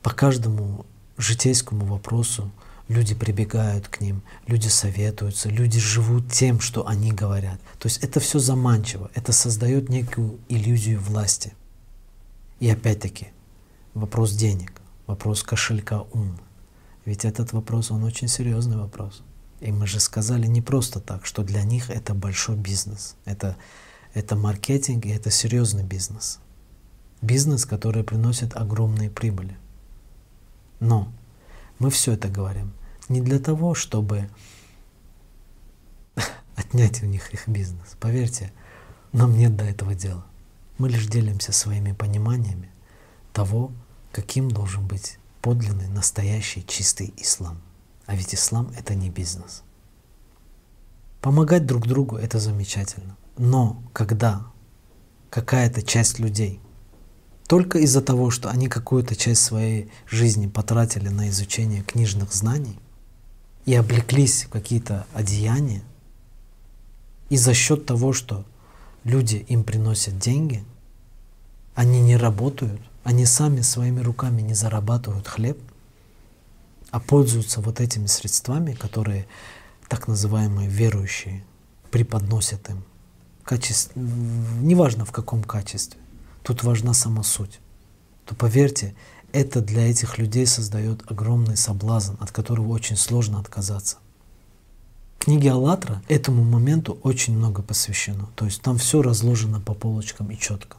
по 0.01 0.11
каждому 0.11 0.85
житейскому 1.17 1.85
вопросу 1.85 2.51
люди 2.87 3.13
прибегают 3.13 3.87
к 3.87 4.01
ним, 4.01 4.21
люди 4.47 4.67
советуются, 4.67 5.49
люди 5.49 5.79
живут 5.79 6.31
тем, 6.31 6.59
что 6.59 6.87
они 6.87 7.11
говорят. 7.11 7.59
То 7.79 7.87
есть 7.87 8.03
это 8.03 8.19
все 8.19 8.39
заманчиво, 8.39 9.11
это 9.13 9.31
создает 9.31 9.89
некую 9.89 10.39
иллюзию 10.49 10.99
власти. 10.99 11.53
И 12.59 12.69
опять-таки 12.69 13.27
вопрос 13.93 14.31
денег, 14.31 14.81
вопрос 15.05 15.43
кошелька 15.43 16.01
ума. 16.13 16.46
Ведь 17.07 17.23
этот 17.23 17.53
вопрос, 17.53 17.89
он 17.89 18.03
очень 18.03 18.27
серьезный 18.27 18.75
вопрос. 18.75 19.23
И 19.61 19.71
мы 19.71 19.87
же 19.87 20.01
сказали 20.01 20.45
не 20.45 20.61
просто 20.61 20.99
так, 20.99 21.25
что 21.25 21.41
для 21.41 21.63
них 21.63 21.89
это 21.89 22.13
большой 22.13 22.57
бизнес. 22.57 23.15
Это, 23.23 23.55
это 24.13 24.35
маркетинг 24.35 25.05
и 25.05 25.11
это 25.11 25.31
серьезный 25.31 25.85
бизнес. 25.85 26.39
Бизнес, 27.21 27.65
который 27.65 28.03
приносит 28.03 28.57
огромные 28.57 29.09
прибыли. 29.09 29.57
Но 30.81 31.07
мы 31.79 31.91
все 31.91 32.11
это 32.11 32.27
говорим 32.27 32.73
не 33.07 33.21
для 33.21 33.39
того, 33.39 33.73
чтобы 33.73 34.29
отнять 36.57 37.01
у 37.03 37.05
них 37.05 37.33
их 37.33 37.47
бизнес. 37.47 37.95
Поверьте, 38.01 38.51
нам 39.13 39.37
нет 39.37 39.55
до 39.55 39.63
этого 39.63 39.95
дела. 39.95 40.25
Мы 40.77 40.89
лишь 40.89 41.07
делимся 41.07 41.53
своими 41.53 41.93
пониманиями 41.93 42.69
того, 43.31 43.71
каким 44.11 44.51
должен 44.51 44.85
быть 44.85 45.19
подлинный, 45.41 45.87
настоящий, 45.87 46.65
чистый 46.65 47.13
ислам. 47.17 47.61
А 48.05 48.15
ведь 48.15 48.33
ислам— 48.33 48.71
это 48.77 48.95
не 48.95 49.09
бизнес. 49.09 49.63
Помогать 51.21 51.65
друг 51.65 51.87
другу— 51.87 52.15
это 52.17 52.39
замечательно. 52.39 53.17
Но 53.37 53.83
когда 53.93 54.47
какая-то 55.29 55.81
часть 55.81 56.19
людей 56.19 56.61
только 57.47 57.79
из-за 57.79 58.01
того, 58.01 58.29
что 58.29 58.49
они 58.49 58.67
какую-то 58.67 59.15
часть 59.15 59.41
своей 59.41 59.89
жизни 60.05 60.47
потратили 60.47 61.07
на 61.07 61.29
изучение 61.29 61.81
книжных 61.81 62.33
знаний 62.33 62.77
и 63.65 63.73
облеклись 63.73 64.43
в 64.43 64.49
какие-то 64.49 65.07
одеяния, 65.13 65.83
и 67.29 67.37
за 67.37 67.53
счет 67.53 67.85
того, 67.85 68.13
что 68.13 68.45
люди 69.03 69.45
им 69.47 69.63
приносят 69.63 70.19
деньги, 70.19 70.63
они 71.73 72.01
не 72.01 72.17
работают, 72.17 72.81
они 73.07 73.25
сами 73.25 73.61
своими 73.61 74.01
руками 74.01 74.41
не 74.41 74.53
зарабатывают 74.53 75.29
хлеб, 75.29 75.57
а 76.91 76.99
пользуются 76.99 77.61
вот 77.61 77.79
этими 77.79 78.05
средствами, 78.05 78.73
которые 78.73 79.27
так 79.87 80.09
называемые 80.09 80.67
верующие 80.67 81.45
преподносят 81.89 82.69
им. 82.69 82.83
Качество, 83.43 83.97
неважно 83.97 85.05
в 85.05 85.13
каком 85.13 85.41
качестве. 85.41 86.01
Тут 86.43 86.63
важна 86.63 86.93
сама 86.93 87.23
суть. 87.23 87.61
То 88.25 88.35
поверьте, 88.35 88.93
это 89.31 89.61
для 89.61 89.89
этих 89.89 90.17
людей 90.17 90.45
создает 90.45 91.09
огромный 91.09 91.55
соблазн, 91.55 92.15
от 92.19 92.31
которого 92.31 92.73
очень 92.73 92.97
сложно 92.97 93.39
отказаться. 93.39 93.99
Книги 95.17 95.47
«АЛЛАТРА» 95.47 96.03
этому 96.09 96.43
моменту 96.43 96.99
очень 97.03 97.37
много 97.37 97.61
посвящено. 97.61 98.27
То 98.35 98.43
есть 98.43 98.61
там 98.61 98.77
все 98.77 99.01
разложено 99.01 99.61
по 99.61 99.73
полочкам 99.73 100.29
и 100.29 100.37
четко. 100.37 100.75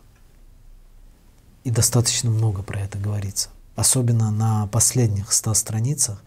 И 1.64 1.70
достаточно 1.70 2.30
много 2.30 2.62
про 2.62 2.80
это 2.80 2.98
говорится. 2.98 3.50
Особенно 3.76 4.30
на 4.30 4.66
последних 4.68 5.32
ста 5.32 5.54
страницах, 5.54 6.22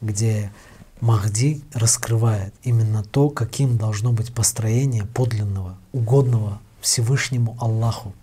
где 0.00 0.52
Махди 1.00 1.62
раскрывает 1.72 2.54
именно 2.62 3.02
то, 3.02 3.28
каким 3.28 3.76
должно 3.76 4.12
быть 4.12 4.32
построение 4.32 5.04
подлинного, 5.04 5.76
угодного 5.92 6.60
Всевышнему 6.80 7.56
Аллаху 7.60 8.14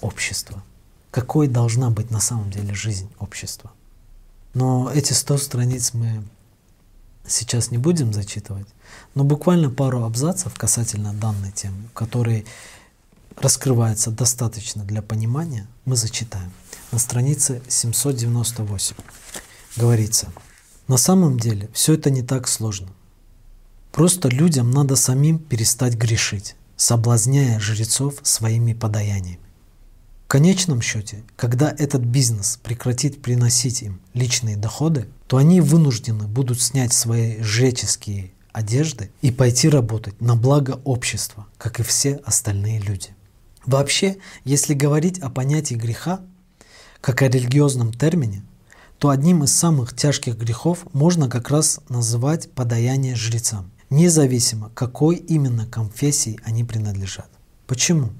общества. 0.00 0.62
Какой 1.10 1.48
должна 1.48 1.90
быть 1.90 2.10
на 2.10 2.20
самом 2.20 2.50
деле 2.50 2.74
жизнь 2.74 3.10
общества. 3.18 3.72
Но 4.54 4.90
эти 4.92 5.12
100 5.12 5.38
страниц 5.38 5.94
мы 5.94 6.22
сейчас 7.26 7.70
не 7.70 7.78
будем 7.78 8.12
зачитывать, 8.12 8.66
но 9.14 9.24
буквально 9.24 9.70
пару 9.70 10.04
абзацев 10.04 10.54
касательно 10.54 11.14
данной 11.14 11.52
темы, 11.52 11.88
которые 11.94 12.44
раскрываются 13.36 14.10
достаточно 14.10 14.84
для 14.84 15.02
понимания, 15.02 15.66
мы 15.84 15.96
зачитаем. 15.96 16.52
На 16.90 16.98
странице 16.98 17.62
798 17.68 18.96
говорится, 19.76 20.28
на 20.88 20.96
самом 20.96 21.38
деле 21.38 21.68
все 21.72 21.94
это 21.94 22.10
не 22.10 22.22
так 22.22 22.48
сложно. 22.48 22.88
Просто 23.90 24.28
людям 24.28 24.70
надо 24.70 24.96
самим 24.96 25.38
перестать 25.38 25.94
грешить, 25.94 26.56
соблазняя 26.76 27.60
жрецов 27.60 28.14
своими 28.22 28.72
подаяниями 28.72 29.42
конечном 30.32 30.80
счете, 30.80 31.24
когда 31.36 31.74
этот 31.78 32.00
бизнес 32.00 32.58
прекратит 32.62 33.20
приносить 33.20 33.82
им 33.82 34.00
личные 34.14 34.56
доходы, 34.56 35.06
то 35.26 35.36
они 35.36 35.60
вынуждены 35.60 36.26
будут 36.26 36.58
снять 36.62 36.94
свои 36.94 37.42
жреческие 37.42 38.30
одежды 38.50 39.10
и 39.20 39.30
пойти 39.30 39.68
работать 39.68 40.18
на 40.22 40.34
благо 40.34 40.80
общества, 40.84 41.46
как 41.58 41.80
и 41.80 41.82
все 41.82 42.14
остальные 42.24 42.78
люди. 42.80 43.10
Вообще, 43.66 44.16
если 44.44 44.74
говорить 44.74 45.18
о 45.20 45.30
понятии 45.30 45.74
греха, 45.74 46.20
как 47.00 47.22
о 47.22 47.28
религиозном 47.28 47.92
термине, 47.92 48.42
то 48.98 49.10
одним 49.10 49.44
из 49.44 49.52
самых 49.52 49.96
тяжких 49.96 50.36
грехов 50.36 50.86
можно 50.92 51.28
как 51.28 51.50
раз 51.50 51.80
называть 51.88 52.50
подаяние 52.52 53.16
жрецам, 53.16 53.70
независимо 53.90 54.70
какой 54.74 55.16
именно 55.16 55.66
конфессии 55.66 56.38
они 56.44 56.64
принадлежат. 56.64 57.28
Почему? 57.66 58.10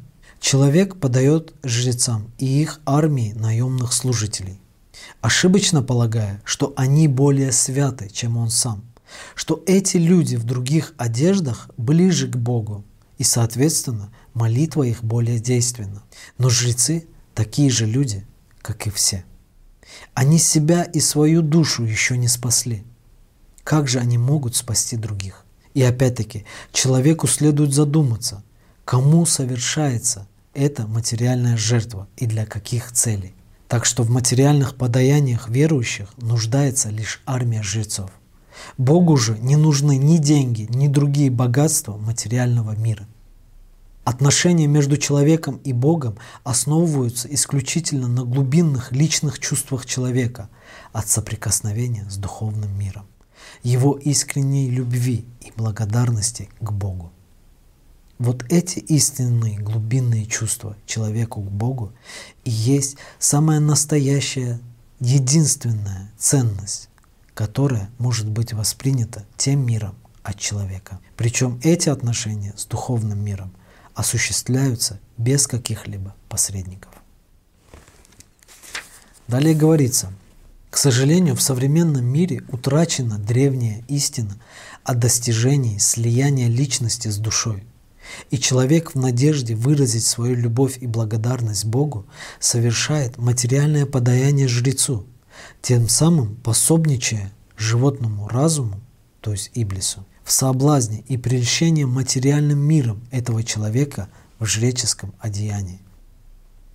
Человек 0.41 0.97
подает 0.97 1.55
жрецам 1.63 2.33
и 2.39 2.47
их 2.47 2.81
армии 2.85 3.33
наемных 3.33 3.93
служителей, 3.93 4.61
ошибочно 5.21 5.83
полагая, 5.83 6.43
что 6.45 6.73
они 6.77 7.07
более 7.07 7.53
святы, 7.53 8.09
чем 8.09 8.37
он 8.37 8.51
сам, 8.51 8.83
что 9.37 9.63
эти 9.67 9.99
люди 9.99 10.35
в 10.35 10.43
других 10.43 10.95
одеждах 10.97 11.71
ближе 11.77 12.27
к 12.27 12.37
Богу, 12.37 12.85
и, 13.19 13.25
соответственно, 13.25 14.11
молитва 14.35 14.85
их 14.85 15.03
более 15.05 15.39
действенна. 15.39 16.03
Но 16.39 16.49
жрецы 16.49 17.07
такие 17.35 17.71
же 17.71 17.87
люди, 17.87 18.27
как 18.61 18.87
и 18.87 18.91
все. 18.91 19.25
Они 20.15 20.39
себя 20.39 20.83
и 20.85 21.01
свою 21.01 21.43
душу 21.43 21.85
еще 21.85 22.17
не 22.17 22.29
спасли. 22.29 22.85
Как 23.65 23.89
же 23.89 23.99
они 23.99 24.19
могут 24.19 24.57
спасти 24.57 24.97
других? 24.97 25.45
И 25.75 25.83
опять-таки, 25.83 26.45
человеку 26.73 27.27
следует 27.27 27.73
задуматься, 27.73 28.43
кому 28.85 29.25
совершается 29.25 30.29
эта 30.55 30.87
материальная 30.87 31.57
жертва 31.57 32.09
и 32.17 32.27
для 32.27 32.45
каких 32.45 32.93
целей. 32.93 33.35
Так 33.69 33.87
что 33.87 34.03
в 34.03 34.11
материальных 34.11 34.77
подаяниях 34.77 35.49
верующих 35.49 36.13
нуждается 36.19 36.91
лишь 36.91 37.23
армия 37.25 37.63
жрецов. 37.63 38.11
Богу 38.77 39.17
же 39.17 39.39
не 39.39 39.57
нужны 39.57 39.97
ни 39.97 40.19
деньги, 40.19 40.67
ни 40.71 40.89
другие 40.89 41.31
богатства 41.31 41.97
материального 41.97 42.77
мира. 42.77 43.07
Отношения 44.05 44.67
между 44.67 44.97
человеком 44.97 45.61
и 45.63 45.73
Богом 45.73 46.19
основываются 46.43 47.33
исключительно 47.33 48.09
на 48.09 48.25
глубинных 48.25 48.91
личных 48.91 49.39
чувствах 49.39 49.87
человека 49.87 50.49
от 50.93 51.09
соприкосновения 51.09 52.09
с 52.11 52.17
духовным 52.17 52.77
миром, 52.77 53.07
его 53.63 53.97
искренней 53.97 54.69
любви 54.71 55.25
и 55.41 55.53
благодарности 55.57 56.49
к 56.61 56.73
Богу. 56.73 57.13
Вот 58.19 58.45
эти 58.51 58.81
истинные 58.81 59.59
глубинные 59.59 60.27
чувства 60.27 60.77
человеку 60.85 61.41
к 61.41 61.51
Богу 61.51 61.93
и 62.45 62.51
есть 62.51 62.97
самая 63.21 63.61
настоящая, 63.61 64.61
единственная 64.99 66.11
ценность, 66.19 66.89
которая 67.35 67.89
может 67.99 68.29
быть 68.29 68.53
воспринята 68.53 69.25
тем 69.37 69.65
миром 69.65 69.95
от 70.25 70.41
человека. 70.41 70.99
Причем 71.17 71.61
эти 71.63 71.89
отношения 71.89 72.53
с 72.57 72.67
духовным 72.67 73.25
миром 73.25 73.53
осуществляются 73.95 75.01
без 75.19 75.47
каких-либо 75.47 76.15
посредников. 76.29 76.93
Далее 79.29 79.55
говорится, 79.55 80.13
к 80.71 80.77
сожалению, 80.77 81.37
в 81.37 81.43
современном 81.43 82.05
мире 82.05 82.43
утрачена 82.49 83.19
древняя 83.19 83.85
истина 83.89 84.37
о 84.85 84.95
достижении 84.95 85.79
слияния 85.79 86.49
личности 86.49 87.09
с 87.09 87.19
душой– 87.19 87.65
и 88.31 88.39
человек 88.39 88.95
в 88.95 88.99
надежде 88.99 89.55
выразить 89.55 90.07
свою 90.07 90.35
любовь 90.35 90.79
и 90.81 90.87
благодарность 90.87 91.65
Богу 91.65 92.07
совершает 92.41 93.19
материальное 93.19 93.87
подаяние 93.87 94.49
жрецу, 94.49 95.07
тем 95.61 95.89
самым 95.89 96.37
пособничая 96.37 97.33
животному 97.57 98.29
разуму, 98.29 98.81
то 99.21 99.33
есть 99.33 99.51
Иблису, 99.55 100.05
в 100.25 100.33
соблазне 100.33 101.05
и 101.09 101.17
прельщении 101.17 101.85
материальным 101.85 102.59
миром 102.59 103.03
этого 103.11 103.43
человека 103.43 104.09
в 104.39 104.47
жреческом 104.47 105.15
одеянии. 105.19 105.81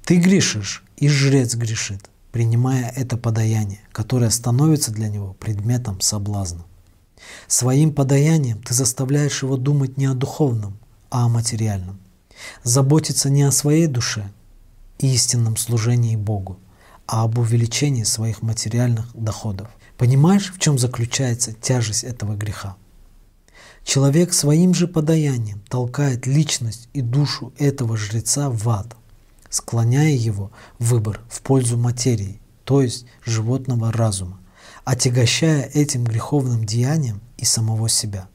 Ты 0.06 0.18
грешишь, 0.18 0.84
и 0.98 1.10
жрец 1.10 1.56
грешит, 1.56 2.10
принимая 2.32 2.92
это 2.96 3.18
подаяние, 3.18 3.80
которое 3.92 4.30
становится 4.30 4.92
для 4.92 5.10
него 5.10 5.34
предметом 5.34 6.02
соблазна. 6.02 6.66
Своим 7.48 7.94
подаянием 7.94 8.62
ты 8.62 8.74
заставляешь 8.74 9.44
его 9.44 9.58
думать 9.58 9.98
не 9.98 10.06
о 10.06 10.14
духовном, 10.14 10.78
а 11.10 11.26
о 11.26 11.30
материальном. 11.30 12.00
Заботиться 12.64 13.30
не 13.30 13.44
о 13.44 13.52
своей 13.52 13.88
душе 13.88 14.30
и 15.00 15.14
истинном 15.14 15.58
служении 15.58 16.16
Богу, 16.16 16.60
а 17.06 17.24
об 17.24 17.38
увеличении 17.40 18.04
своих 18.04 18.42
материальных 18.42 19.08
доходов. 19.14 19.70
Понимаешь, 19.98 20.54
в 20.54 20.60
чем 20.60 20.78
заключается 20.78 21.54
тяжесть 21.54 22.04
этого 22.04 22.36
греха? 22.36 22.76
Человек 23.88 24.34
своим 24.34 24.74
же 24.74 24.86
подаянием 24.86 25.62
толкает 25.70 26.28
личность 26.28 26.90
и 26.92 27.00
душу 27.00 27.54
этого 27.58 27.96
жреца 27.96 28.50
в 28.50 28.68
ад, 28.68 28.98
склоняя 29.50 30.12
его 30.12 30.52
выбор 30.78 31.22
в 31.30 31.42
пользу 31.42 31.78
материи, 31.78 32.42
то 32.66 32.82
есть 32.82 33.06
животного 33.24 33.94
разума, 33.94 34.42
отягощая 34.84 35.72
этим 35.74 36.04
греховным 36.04 36.66
деянием 36.66 37.22
и 37.38 37.46
самого 37.46 37.88
себя. 37.88 38.28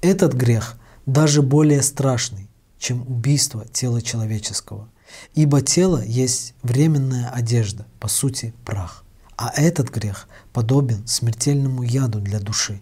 Этот 0.00 0.32
грех 0.32 0.78
даже 1.04 1.42
более 1.42 1.82
страшный, 1.82 2.48
чем 2.78 3.02
убийство 3.02 3.66
тела 3.66 4.00
человеческого. 4.00 4.88
Ибо 5.34 5.60
тело 5.60 6.02
есть 6.02 6.54
временная 6.62 7.28
одежда, 7.28 7.84
по 8.00 8.08
сути 8.08 8.54
прах. 8.64 9.04
А 9.36 9.52
этот 9.54 9.90
грех 9.90 10.28
подобен 10.54 11.06
смертельному 11.06 11.82
яду 11.82 12.20
для 12.20 12.40
души, 12.40 12.80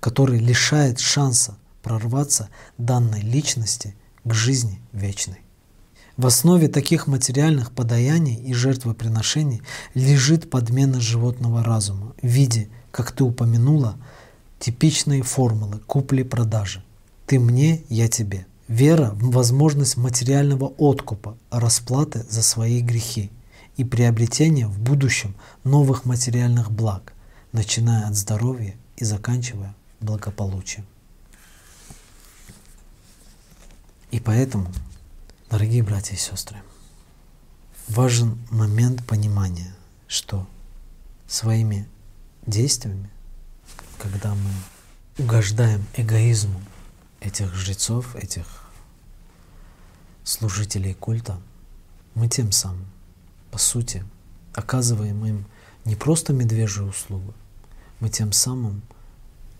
который 0.00 0.38
лишает 0.38 1.00
шанса 1.00 1.56
прорваться 1.82 2.48
данной 2.78 3.20
личности 3.20 3.94
к 4.24 4.32
жизни 4.32 4.80
вечной. 4.92 5.40
В 6.16 6.26
основе 6.26 6.68
таких 6.68 7.06
материальных 7.06 7.72
подаяний 7.72 8.34
и 8.34 8.52
жертвоприношений 8.52 9.62
лежит 9.94 10.50
подмена 10.50 11.00
животного 11.00 11.64
разума 11.64 12.14
в 12.22 12.26
виде, 12.26 12.68
как 12.90 13.12
ты 13.12 13.24
упомянула, 13.24 13.96
типичной 14.58 15.22
формулы 15.22 15.78
купли-продажи– 15.78 16.84
ты 17.32 17.38
мне, 17.38 17.82
я 17.88 18.08
тебе. 18.08 18.46
Вера 18.68 19.12
в 19.14 19.30
возможность 19.30 19.96
материального 19.96 20.72
откупа, 20.76 21.38
расплаты 21.50 22.26
за 22.28 22.42
свои 22.42 22.82
грехи 22.82 23.30
и 23.78 23.84
приобретения 23.84 24.66
в 24.66 24.78
будущем 24.78 25.34
новых 25.64 26.04
материальных 26.04 26.70
благ, 26.70 27.14
начиная 27.52 28.06
от 28.06 28.16
здоровья 28.16 28.74
и 29.02 29.04
заканчивая 29.04 29.74
благополучием. 29.98 30.86
И 34.12 34.20
поэтому, 34.20 34.70
дорогие 35.50 35.82
братья 35.82 36.14
и 36.14 36.18
сестры, 36.18 36.62
важен 37.88 38.38
момент 38.52 39.04
понимания, 39.04 39.74
что 40.06 40.46
своими 41.26 41.88
действиями, 42.46 43.10
когда 43.98 44.36
мы 44.36 44.52
угождаем 45.18 45.84
эгоизму 45.96 46.62
этих 47.20 47.52
жрецов, 47.56 48.14
этих 48.14 48.70
служителей 50.22 50.94
культа, 50.94 51.42
мы 52.14 52.28
тем 52.28 52.52
самым, 52.52 52.86
по 53.50 53.58
сути, 53.58 54.04
оказываем 54.54 55.26
им 55.26 55.44
не 55.84 55.96
просто 55.96 56.32
медвежью 56.32 56.86
услугу, 56.86 57.34
мы 57.98 58.08
тем 58.08 58.30
самым 58.30 58.82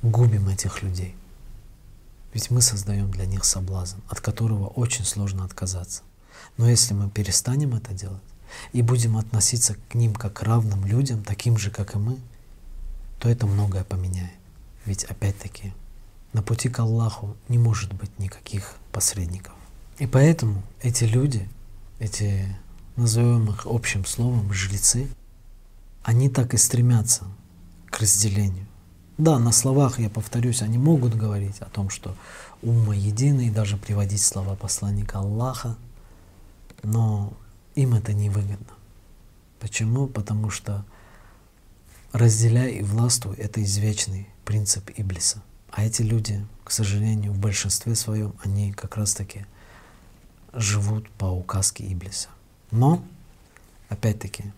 губим 0.03 0.49
этих 0.49 0.83
людей. 0.83 1.15
Ведь 2.35 2.51
мы 2.51 2.61
создаем 2.63 3.11
для 3.11 3.27
них 3.27 3.45
соблазн, 3.45 3.99
от 4.09 4.21
которого 4.21 4.67
очень 4.67 5.05
сложно 5.05 5.45
отказаться. 5.45 6.03
Но 6.57 6.69
если 6.69 6.95
мы 6.95 7.11
перестанем 7.11 7.75
это 7.75 7.93
делать 7.93 8.23
и 8.73 8.83
будем 8.83 9.17
относиться 9.17 9.77
к 9.89 9.95
ним 9.95 10.15
как 10.15 10.35
к 10.35 10.43
равным 10.43 10.85
людям, 10.85 11.23
таким 11.23 11.57
же, 11.57 11.71
как 11.71 11.95
и 11.95 11.99
мы, 11.99 12.19
то 13.19 13.29
это 13.29 13.47
многое 13.47 13.85
поменяет. 13.85 14.33
Ведь 14.85 15.05
опять-таки 15.05 15.73
на 16.33 16.43
пути 16.43 16.69
к 16.69 16.79
Аллаху 16.81 17.37
не 17.49 17.59
может 17.59 17.93
быть 17.93 18.19
никаких 18.19 18.77
посредников. 18.91 19.55
И 19.99 20.07
поэтому 20.07 20.63
эти 20.81 21.05
люди, 21.05 21.49
эти, 21.99 22.57
назовем 22.97 23.51
их 23.51 23.67
общим 23.67 24.05
словом, 24.05 24.53
жрецы, 24.53 25.09
они 26.03 26.29
так 26.29 26.55
и 26.55 26.57
стремятся 26.57 27.25
к 27.91 28.01
разделению. 28.01 28.67
Да, 29.19 29.39
на 29.39 29.53
словах, 29.53 29.99
я 29.99 30.09
повторюсь, 30.11 30.63
они 30.63 30.79
могут 30.79 31.15
говорить 31.15 31.61
о 31.61 31.67
том, 31.67 31.91
что 31.91 32.17
умма 32.63 32.95
единый, 32.95 33.51
даже 33.51 33.77
приводить 33.77 34.23
слова 34.23 34.57
посланника 34.57 35.19
Аллаха, 35.19 35.77
но 36.83 37.33
им 37.75 37.95
это 37.95 38.13
не 38.13 38.31
выгодно. 38.31 38.75
Почему? 39.61 40.07
Потому 40.07 40.51
что 40.51 40.85
разделяй 42.13 42.73
и 42.73 42.83
властвуй— 42.83 43.37
это 43.39 43.63
извечный 43.63 44.29
принцип 44.45 44.91
Иблиса— 44.97 45.43
а 45.73 45.85
эти 45.85 46.03
люди, 46.03 46.47
к 46.65 46.71
сожалению, 46.71 47.33
в 47.33 47.39
большинстве 47.39 47.95
своем, 47.95 48.35
они 48.45 48.73
как 48.73 48.97
раз-таки 48.97 49.47
живут 50.53 51.11
по 51.13 51.25
указке 51.25 51.91
Иблиса. 51.91 52.29
Но, 52.71 53.03
опять-таки, 53.89 54.53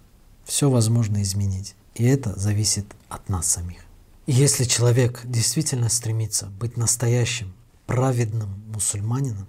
все 0.45 0.69
возможно 0.69 1.23
изменить. 1.23 1.77
И 1.95 2.05
это 2.05 2.37
зависит 2.38 2.85
от 3.09 3.29
нас 3.29 3.47
самих. 3.47 3.84
Если 4.27 4.65
человек 4.65 5.21
действительно 5.25 5.89
стремится 5.91 6.47
быть 6.47 6.77
настоящим, 6.77 7.53
праведным 7.87 8.49
мусульманином, 8.73 9.47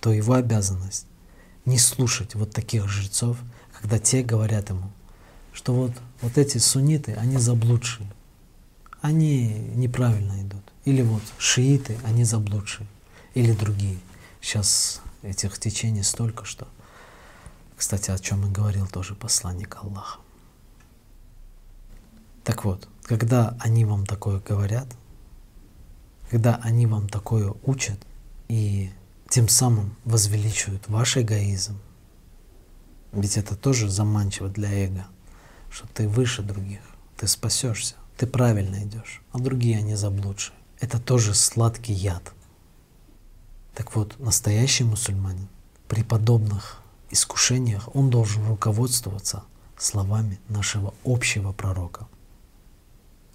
то 0.00 0.12
его 0.12 0.34
обязанность 0.34 1.06
не 1.64 1.78
слушать 1.78 2.34
вот 2.34 2.52
таких 2.52 2.88
жрецов, 2.88 3.36
когда 3.72 3.98
те 3.98 4.22
говорят 4.22 4.70
ему, 4.70 4.92
что 5.52 5.74
вот, 5.74 5.92
вот 6.20 6.38
эти 6.38 6.58
сунниты, 6.58 7.14
они 7.14 7.38
заблудшие, 7.38 8.08
они 9.00 9.48
неправильно 9.74 10.40
идут. 10.42 10.62
Или 10.84 11.02
вот 11.02 11.22
шииты, 11.38 11.98
они 12.04 12.24
заблудшие. 12.24 12.86
Или 13.34 13.52
другие. 13.52 13.98
Сейчас 14.40 15.00
этих 15.22 15.58
течений 15.58 16.02
столько, 16.02 16.44
что... 16.44 16.68
Кстати, 17.76 18.10
о 18.10 18.18
чем 18.18 18.46
и 18.46 18.50
говорил 18.50 18.86
тоже 18.86 19.14
посланник 19.16 19.76
Аллаха. 19.82 20.20
Так 22.44 22.64
вот, 22.64 22.88
когда 23.04 23.56
они 23.60 23.84
вам 23.84 24.06
такое 24.06 24.40
говорят, 24.40 24.88
когда 26.30 26.56
они 26.56 26.86
вам 26.86 27.08
такое 27.08 27.54
учат 27.62 27.98
и 28.48 28.90
тем 29.28 29.48
самым 29.48 29.96
возвеличивают 30.04 30.88
ваш 30.88 31.18
эгоизм, 31.18 31.78
ведь 33.12 33.36
это 33.36 33.56
тоже 33.56 33.88
заманчиво 33.88 34.48
для 34.48 34.72
эго, 34.72 35.06
что 35.70 35.86
ты 35.88 36.08
выше 36.08 36.42
других, 36.42 36.80
ты 37.16 37.28
спасешься, 37.28 37.94
ты 38.16 38.26
правильно 38.26 38.82
идешь, 38.82 39.22
а 39.32 39.38
другие 39.38 39.78
они 39.78 39.94
заблудшие. 39.94 40.56
Это 40.80 40.98
тоже 40.98 41.34
сладкий 41.34 41.92
яд. 41.92 42.32
Так 43.74 43.94
вот, 43.94 44.18
настоящий 44.18 44.84
мусульманин 44.84 45.48
при 45.88 46.02
подобных 46.02 46.80
искушениях 47.10 47.94
он 47.94 48.10
должен 48.10 48.46
руководствоваться 48.46 49.44
словами 49.76 50.40
нашего 50.48 50.94
общего 51.04 51.52
пророка. 51.52 52.08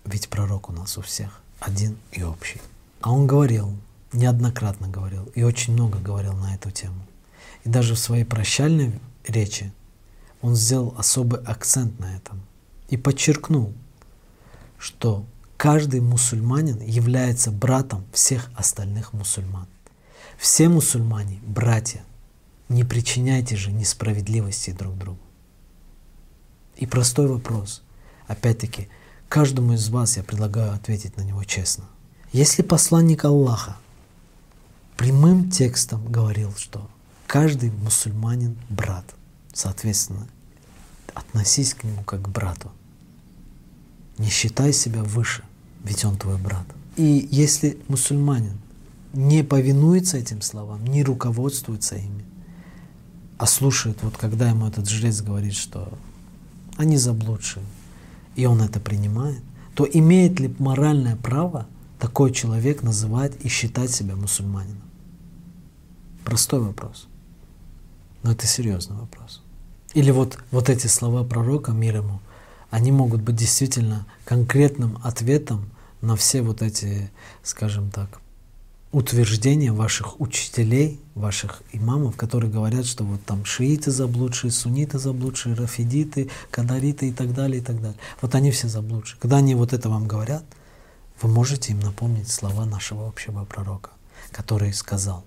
Ведь 0.05 0.29
пророк 0.29 0.69
у 0.69 0.71
нас 0.71 0.97
у 0.97 1.01
всех 1.01 1.41
один 1.59 1.97
и 2.12 2.23
общий. 2.23 2.62
А 3.01 3.12
он 3.12 3.27
говорил, 3.27 3.73
неоднократно 4.13 4.88
говорил, 4.88 5.25
и 5.35 5.43
очень 5.43 5.73
много 5.73 5.99
говорил 5.99 6.33
на 6.33 6.55
эту 6.55 6.71
тему. 6.71 7.05
И 7.63 7.69
даже 7.69 7.95
в 7.95 7.99
своей 7.99 8.23
прощальной 8.23 8.99
речи 9.27 9.71
он 10.41 10.55
сделал 10.55 10.95
особый 10.97 11.41
акцент 11.41 11.99
на 11.99 12.15
этом 12.15 12.41
и 12.89 12.97
подчеркнул, 12.97 13.73
что 14.77 15.25
каждый 15.57 15.99
мусульманин 15.99 16.81
является 16.81 17.51
братом 17.51 18.05
всех 18.13 18.49
остальных 18.55 19.13
мусульман. 19.13 19.67
Все 20.38 20.69
мусульмане– 20.69 21.39
братья. 21.45 22.01
Не 22.69 22.83
причиняйте 22.83 23.55
же 23.57 23.71
несправедливости 23.71 24.71
друг 24.71 24.97
другу. 24.97 25.19
И 26.77 26.85
простой 26.85 27.27
вопрос. 27.27 27.83
Опять-таки, 28.27 28.88
каждому 29.29 29.73
из 29.73 29.87
вас 29.89 30.17
я 30.17 30.23
предлагаю 30.23 30.73
ответить 30.73 31.15
на 31.15 31.21
него 31.21 31.43
честно. 31.43 31.85
Если 32.33 32.63
посланник 32.63 33.23
Аллаха 33.23 33.77
прямым 34.97 35.49
текстом 35.49 36.05
говорил, 36.11 36.53
что 36.57 36.89
каждый 37.27 37.71
мусульманин– 37.71 38.57
брат, 38.69 39.05
соответственно, 39.53 40.27
относись 41.13 41.73
к 41.73 41.83
нему 41.83 42.03
как 42.03 42.23
к 42.23 42.27
брату. 42.27 42.71
Не 44.17 44.29
считай 44.29 44.73
себя 44.73 45.03
выше, 45.03 45.43
ведь 45.83 46.03
он 46.03 46.17
твой 46.17 46.37
брат. 46.37 46.65
И 46.97 47.27
если 47.31 47.79
мусульманин 47.87 48.59
не 49.13 49.43
повинуется 49.43 50.17
этим 50.17 50.41
словам, 50.41 50.85
не 50.85 51.03
руководствуется 51.03 51.95
ими, 51.95 52.25
а 53.37 53.45
слушает, 53.45 53.99
вот 54.01 54.17
когда 54.17 54.49
ему 54.49 54.67
этот 54.67 54.89
жрец 54.89 55.21
говорит, 55.21 55.53
что 55.53 55.97
они 56.77 56.97
заблудшие, 56.97 57.63
и 58.35 58.45
он 58.45 58.61
это 58.61 58.79
принимает, 58.79 59.41
то 59.75 59.85
имеет 59.85 60.39
ли 60.39 60.53
моральное 60.59 61.15
право 61.15 61.67
такой 61.99 62.31
человек 62.31 62.83
называть 62.83 63.33
и 63.43 63.47
считать 63.47 63.91
себя 63.91 64.15
мусульманином? 64.15 64.81
Простой 66.23 66.59
вопрос. 66.59 67.07
Но 68.23 68.31
это 68.31 68.45
серьезный 68.45 68.97
вопрос. 68.97 69.41
Или 69.93 70.11
вот, 70.11 70.37
вот 70.51 70.69
эти 70.69 70.87
слова 70.87 71.23
пророка, 71.23 71.71
мир 71.71 71.97
ему, 71.97 72.19
они 72.69 72.91
могут 72.91 73.21
быть 73.21 73.35
действительно 73.35 74.05
конкретным 74.25 74.99
ответом 75.03 75.69
на 76.01 76.15
все 76.15 76.41
вот 76.41 76.61
эти, 76.61 77.11
скажем 77.41 77.89
так, 77.89 78.21
утверждения 78.91 79.71
ваших 79.71 80.19
учителей, 80.19 80.99
ваших 81.13 81.62
имамов, 81.71 82.15
которые 82.15 82.52
говорят, 82.52 82.86
что 82.86 83.04
вот 83.04 83.23
там 83.23 83.45
шииты 83.45 83.91
заблудшие, 83.91 84.52
сунниты 84.52 84.97
заблудшие, 84.97 85.56
рафидиты, 85.56 86.30
кадариты 86.49 87.10
и 87.10 87.12
так 87.12 87.34
далее, 87.34 87.62
и 87.62 87.63
так 87.63 87.82
далее. 87.82 87.97
Вот 88.21 88.34
они 88.36 88.52
все 88.52 88.67
заблудшие. 88.67 89.19
Когда 89.19 89.38
они 89.38 89.54
вот 89.54 89.73
это 89.73 89.89
вам 89.89 90.08
говорят, 90.08 90.43
вы 91.21 91.30
можете 91.30 91.73
им 91.73 91.80
напомнить 91.82 92.30
слова 92.30 92.65
нашего 92.65 93.08
общего 93.08 93.45
пророка, 93.45 93.91
который 94.32 94.73
сказал, 94.73 95.23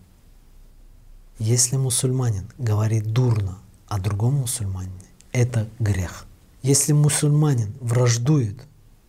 если 1.39 1.77
мусульманин 1.77 2.49
говорит 2.59 3.13
дурно 3.13 3.59
о 3.87 3.99
другом 3.99 4.35
мусульманине, 4.37 4.93
это 5.33 5.69
грех. 5.79 6.27
Если 6.63 6.93
мусульманин 6.93 7.75
враждует 7.81 8.63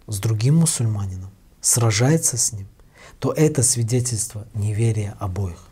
с 0.08 0.20
другим 0.20 0.58
мусульманином, 0.58 1.30
сражается 1.62 2.38
с 2.38 2.52
ним, 2.52 2.68
то 3.24 3.32
это 3.32 3.64
свидетельство 3.64 4.46
неверия 4.54 5.16
обоих. 5.18 5.70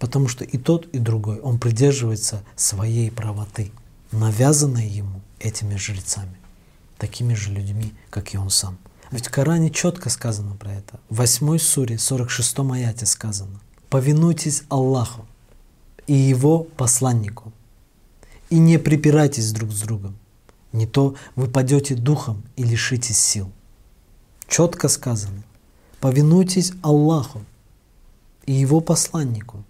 Потому 0.00 0.26
что 0.26 0.42
и 0.42 0.58
тот, 0.58 0.86
и 0.86 0.98
другой, 0.98 1.38
он 1.38 1.60
придерживается 1.60 2.42
своей 2.56 3.12
правоты, 3.12 3.70
навязанной 4.10 4.88
ему 4.88 5.20
этими 5.38 5.76
жрецами, 5.76 6.36
такими 6.96 7.34
же 7.34 7.52
людьми, 7.52 7.94
как 8.10 8.34
и 8.34 8.38
он 8.38 8.50
сам. 8.50 8.76
Ведь 9.12 9.28
в 9.28 9.30
Коране 9.30 9.70
четко 9.70 10.10
сказано 10.10 10.56
про 10.56 10.72
это. 10.72 10.98
В 11.08 11.18
8 11.18 11.58
суре, 11.58 11.96
46 11.96 12.58
аяте 12.72 13.06
сказано 13.06 13.60
«Повинуйтесь 13.88 14.64
Аллаху 14.68 15.28
и 16.08 16.12
Его 16.12 16.64
посланнику, 16.64 17.52
и 18.50 18.58
не 18.58 18.78
припирайтесь 18.78 19.52
друг 19.52 19.70
с 19.70 19.80
другом, 19.82 20.18
не 20.72 20.88
то 20.88 21.14
вы 21.36 21.46
падете 21.46 21.94
духом 21.94 22.42
и 22.56 22.64
лишитесь 22.64 23.20
сил». 23.20 23.52
Четко 24.48 24.88
сказано 24.88 25.44
Повинуйтесь 26.00 26.72
Аллаху 26.82 27.44
и 28.46 28.52
Его 28.52 28.80
посланнику 28.80 29.64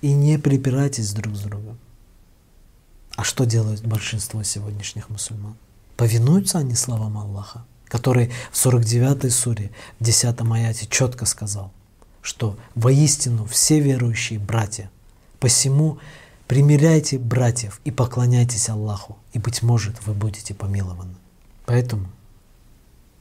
и 0.00 0.12
не 0.12 0.38
припирайтесь 0.38 1.12
друг 1.12 1.36
с 1.36 1.40
другом. 1.40 1.78
А 3.16 3.22
что 3.22 3.44
делают 3.44 3.82
большинство 3.82 4.42
сегодняшних 4.42 5.08
мусульман? 5.08 5.56
Повинуются 5.96 6.58
они 6.58 6.74
словам 6.74 7.16
Аллаха, 7.16 7.64
который 7.86 8.32
в 8.50 8.66
49-й 8.66 9.30
суре, 9.30 9.70
в 10.00 10.04
10 10.04 10.40
аяте 10.40 10.86
четко 10.86 11.24
сказал, 11.24 11.72
что 12.20 12.58
воистину 12.74 13.46
все 13.46 13.78
верующие 13.78 14.40
братья, 14.40 14.90
посему 15.38 15.98
примиряйте 16.48 17.18
братьев 17.18 17.80
и 17.84 17.92
поклоняйтесь 17.92 18.68
Аллаху, 18.68 19.16
и, 19.32 19.38
быть 19.38 19.62
может, 19.62 20.04
вы 20.04 20.14
будете 20.14 20.52
помилованы. 20.52 21.14
Поэтому, 21.66 22.08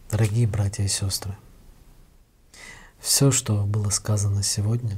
дорогие 0.10 0.48
братья 0.48 0.84
и 0.84 0.88
сестры, 0.88 1.38
все, 3.04 3.32
что 3.32 3.66
было 3.66 3.90
сказано 3.90 4.44
сегодня, 4.44 4.98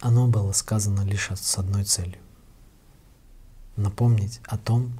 оно 0.00 0.28
было 0.28 0.52
сказано 0.52 1.00
лишь 1.00 1.30
с 1.34 1.58
одной 1.58 1.84
целью. 1.84 2.20
Напомнить 3.76 4.42
о 4.44 4.58
том, 4.58 4.92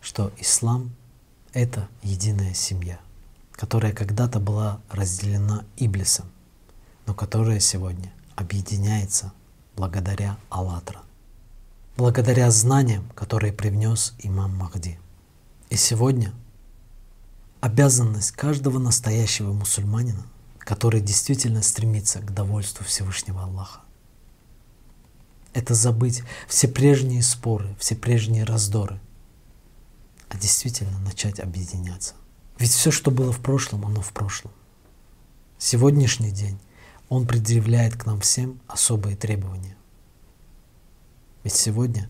что 0.00 0.30
ислам— 0.38 0.92
это 1.52 1.88
единая 2.02 2.54
семья, 2.54 3.00
которая 3.50 3.92
когда-то 3.92 4.38
была 4.38 4.80
разделена 4.90 5.64
Иблисом, 5.76 6.26
но 7.06 7.14
которая 7.14 7.58
сегодня 7.58 8.12
объединяется 8.36 9.32
благодаря 9.74 10.38
Аллатра, 10.50 11.00
благодаря 11.96 12.48
знаниям, 12.52 13.08
которые 13.16 13.52
привнес 13.52 14.14
имам 14.20 14.54
Махди. 14.54 15.00
И 15.68 15.74
сегодня 15.74 16.32
обязанность 17.60 18.30
каждого 18.30 18.78
настоящего 18.78 19.52
мусульманина 19.52 20.24
который 20.64 21.00
действительно 21.00 21.62
стремится 21.62 22.20
к 22.20 22.32
довольству 22.32 22.84
Всевышнего 22.84 23.42
Аллаха. 23.42 23.80
Это 25.52 25.74
забыть 25.74 26.22
все 26.48 26.68
прежние 26.68 27.22
споры, 27.22 27.76
все 27.78 27.94
прежние 27.94 28.44
раздоры, 28.44 29.00
а 30.28 30.38
действительно 30.38 30.98
начать 31.00 31.40
объединяться. 31.40 32.14
Ведь 32.58 32.70
все, 32.70 32.90
что 32.90 33.10
было 33.10 33.32
в 33.32 33.40
прошлом, 33.40 33.84
оно 33.84 34.00
в 34.00 34.12
прошлом. 34.12 34.52
Сегодняшний 35.58 36.30
день, 36.30 36.58
он 37.08 37.26
предъявляет 37.26 37.96
к 37.96 38.06
нам 38.06 38.20
всем 38.20 38.60
особые 38.66 39.16
требования. 39.16 39.76
Ведь 41.44 41.54
сегодня 41.54 42.08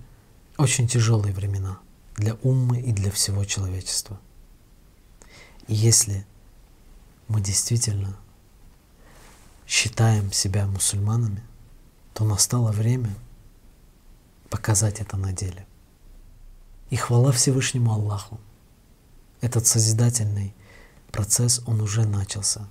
очень 0.57 0.87
тяжелые 0.87 1.35
времена 1.35 1.81
для 2.17 2.35
уммы 2.43 2.81
и 2.81 2.93
для 2.93 3.11
всего 3.11 3.45
человечества. 3.45 4.21
И 5.67 5.75
если 5.75 6.25
мы 7.29 7.41
действительно 7.41 8.17
считаем 9.73 10.31
себя 10.33 10.67
мусульманами, 10.67 11.43
то 12.13 12.25
настало 12.25 12.73
время 12.73 13.15
показать 14.51 15.01
это 15.01 15.17
на 15.17 15.33
деле. 15.33 15.67
И 16.91 16.97
хвала 16.97 17.33
Всевышнему 17.33 17.91
Аллаху. 17.91 18.39
Этот 19.41 19.67
созидательный 19.67 20.55
процесс, 21.11 21.63
он 21.65 21.81
уже 21.81 22.05
начался. 22.05 22.69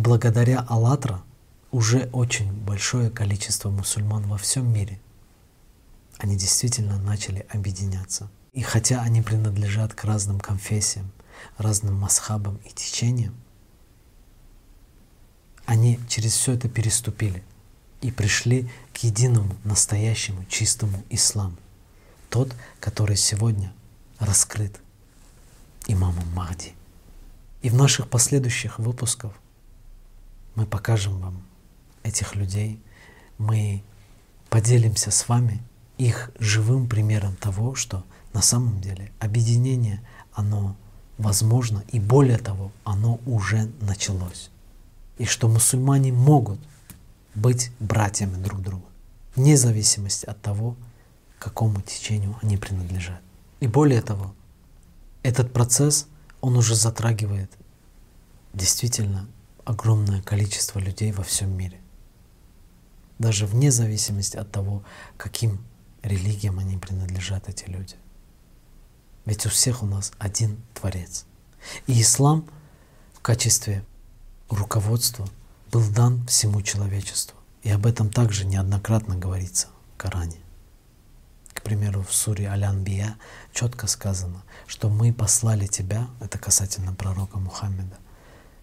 Благодаря 0.00 0.60
«АЛЛАТРА» 0.60 1.22
уже 1.70 2.08
очень 2.12 2.50
большое 2.52 3.10
количество 3.10 3.70
мусульман 3.70 4.26
во 4.26 4.38
всем 4.38 4.72
мире, 4.72 4.98
они 6.18 6.36
действительно 6.36 6.98
начали 6.98 7.46
объединяться. 7.50 8.30
И 8.52 8.62
хотя 8.62 9.02
они 9.02 9.20
принадлежат 9.22 9.94
к 9.94 10.04
разным 10.04 10.40
конфессиям, 10.40 11.12
разным 11.58 11.94
масхабам 11.94 12.56
и 12.64 12.70
течениям, 12.70 13.34
они 15.66 16.00
через 16.08 16.32
все 16.32 16.52
это 16.52 16.68
переступили 16.68 17.44
и 18.00 18.10
пришли 18.10 18.68
к 18.92 18.98
единому, 18.98 19.54
настоящему, 19.64 20.44
чистому 20.46 21.04
исламу. 21.10 21.56
Тот, 22.30 22.54
который 22.80 23.16
сегодня 23.16 23.72
раскрыт 24.18 24.80
имамом 25.86 26.26
Махди. 26.34 26.72
И 27.62 27.68
в 27.68 27.74
наших 27.74 28.08
последующих 28.08 28.78
выпусках 28.78 29.32
мы 30.60 30.66
покажем 30.66 31.18
вам 31.20 31.42
этих 32.02 32.34
людей, 32.34 32.78
мы 33.38 33.82
поделимся 34.50 35.10
с 35.10 35.26
вами 35.26 35.62
их 35.96 36.30
живым 36.38 36.86
примером 36.86 37.34
того, 37.36 37.74
что 37.74 38.04
на 38.34 38.42
самом 38.42 38.82
деле 38.82 39.10
объединение, 39.20 40.02
оно 40.34 40.76
возможно, 41.16 41.82
и 41.92 41.98
более 41.98 42.36
того, 42.36 42.72
оно 42.84 43.20
уже 43.24 43.70
началось. 43.80 44.50
И 45.16 45.24
что 45.24 45.48
мусульмане 45.48 46.12
могут 46.12 46.60
быть 47.34 47.72
братьями 47.80 48.36
друг 48.36 48.60
друга, 48.60 48.84
вне 49.36 49.56
зависимости 49.56 50.26
от 50.26 50.42
того, 50.42 50.76
какому 51.38 51.80
течению 51.80 52.36
они 52.42 52.58
принадлежат. 52.58 53.22
И 53.60 53.66
более 53.66 54.02
того, 54.02 54.34
этот 55.22 55.54
процесс, 55.54 56.06
он 56.42 56.58
уже 56.58 56.74
затрагивает 56.74 57.50
действительно 58.52 59.26
огромное 59.64 60.22
количество 60.22 60.78
людей 60.78 61.12
во 61.12 61.22
всем 61.22 61.56
мире. 61.56 61.80
Даже 63.18 63.46
вне 63.46 63.70
зависимости 63.70 64.36
от 64.36 64.50
того, 64.50 64.82
каким 65.16 65.64
религиям 66.02 66.58
они 66.58 66.78
принадлежат, 66.78 67.48
эти 67.48 67.64
люди. 67.66 67.96
Ведь 69.26 69.46
у 69.46 69.50
всех 69.50 69.82
у 69.82 69.86
нас 69.86 70.12
один 70.18 70.60
Творец. 70.74 71.26
И 71.86 72.00
ислам 72.00 72.48
в 73.12 73.20
качестве 73.20 73.84
руководства 74.48 75.28
был 75.70 75.88
дан 75.90 76.26
всему 76.26 76.62
человечеству. 76.62 77.38
И 77.62 77.70
об 77.70 77.86
этом 77.86 78.10
также 78.10 78.46
неоднократно 78.46 79.16
говорится 79.16 79.68
в 79.94 79.98
Коране. 79.98 80.38
К 81.52 81.62
примеру, 81.62 82.02
в 82.02 82.14
суре 82.14 82.48
Аль-Анбия 82.48 83.16
четко 83.52 83.86
сказано, 83.86 84.42
что 84.66 84.88
мы 84.88 85.12
послали 85.12 85.66
тебя, 85.66 86.08
это 86.20 86.38
касательно 86.38 86.94
пророка 86.94 87.38
Мухаммеда, 87.38 87.98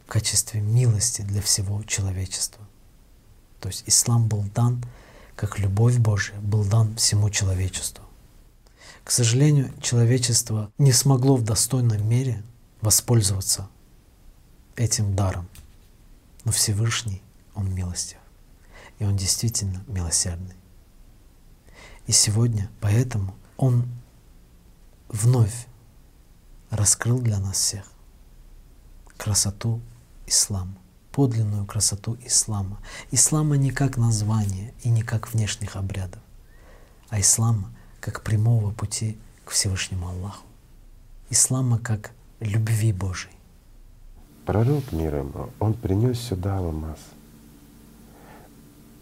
в 0.08 0.10
качестве 0.10 0.62
милости 0.62 1.22
для 1.22 1.41
всего 1.41 1.84
человечества. 1.84 2.65
То 3.60 3.67
есть 3.67 3.84
ислам 3.88 4.30
был 4.30 4.43
дан, 4.56 4.82
как 5.36 5.60
любовь 5.60 5.98
Божия 5.98 6.39
был 6.39 6.63
дан 6.63 6.96
всему 6.96 7.30
человечеству. 7.30 8.06
К 9.04 9.12
сожалению, 9.12 9.74
человечество 9.82 10.72
не 10.78 10.93
смогло 10.93 11.36
в 11.36 11.43
достойной 11.43 11.98
мере 11.98 12.41
воспользоваться 12.80 13.67
этим 14.78 15.13
даром. 15.13 15.50
Но 16.46 16.54
Всевышний, 16.54 17.22
Он 17.54 17.70
милостив. 17.74 18.20
И 19.00 19.04
Он 19.04 19.17
действительно 19.17 19.84
милосердный. 19.88 20.56
И 22.06 22.13
сегодня 22.13 22.70
поэтому 22.80 23.36
Он 23.58 23.89
вновь 25.10 25.67
раскрыл 26.70 27.20
для 27.20 27.39
нас 27.39 27.58
всех 27.58 27.91
красоту 29.17 29.82
ислама, 30.28 30.78
подлинную 31.12 31.66
красоту 31.66 32.18
ислама. 32.26 32.78
Ислама 33.12 33.58
не 33.58 33.72
как 33.72 33.98
название 33.98 34.74
и 34.84 34.90
не 34.90 35.02
как 35.02 35.34
внешних 35.34 35.76
обрядов, 35.76 36.22
а 37.10 37.20
ислама 37.20 37.72
как 38.00 38.22
прямого 38.22 38.72
пути 38.72 39.18
к 39.46 39.50
Всевышнему 39.50 40.08
Аллаху. 40.08 40.46
Ислама 41.30 41.80
как 41.80 42.12
любви 42.40 42.94
Божией. 42.94 43.34
Пророк 44.46 44.92
мир 44.92 45.16
ему, 45.16 45.50
он 45.60 45.74
принес 45.74 46.20
сюда 46.20 46.58
алмаз 46.60 47.00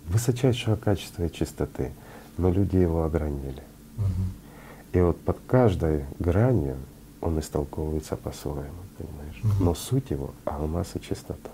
высочайшего 0.08 0.76
качества 0.76 1.24
и 1.24 1.32
чистоты, 1.32 1.92
но 2.38 2.50
люди 2.50 2.78
его 2.78 3.04
огранили. 3.04 3.64
Угу. 3.98 4.94
И 4.94 5.02
вот 5.02 5.20
под 5.22 5.40
каждой 5.48 6.06
гранью 6.20 6.78
он 7.26 7.40
истолковывается 7.40 8.16
по-своему, 8.16 8.84
понимаешь? 8.98 9.40
Мгм. 9.44 9.66
Но 9.66 9.76
суть 9.76 10.12
его— 10.12 10.32
алмаз 10.46 10.96
и 10.96 11.02
чистота. 11.02 11.50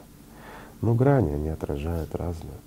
Но 0.81 0.93
грани, 0.93 1.33
они 1.33 1.49
отражают 1.49 2.13
разное. 2.15 2.59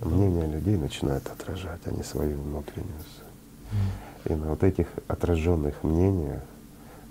Мнение 0.00 0.46
людей 0.46 0.76
начинают 0.76 1.26
отражать, 1.26 1.80
а 1.84 1.90
не 1.90 2.02
свою 2.02 2.40
внутреннюю 2.40 3.00
суть. 3.00 4.30
И 4.30 4.34
на 4.34 4.50
вот 4.50 4.62
этих 4.62 4.86
отраженных 5.08 5.82
мнениях 5.82 6.42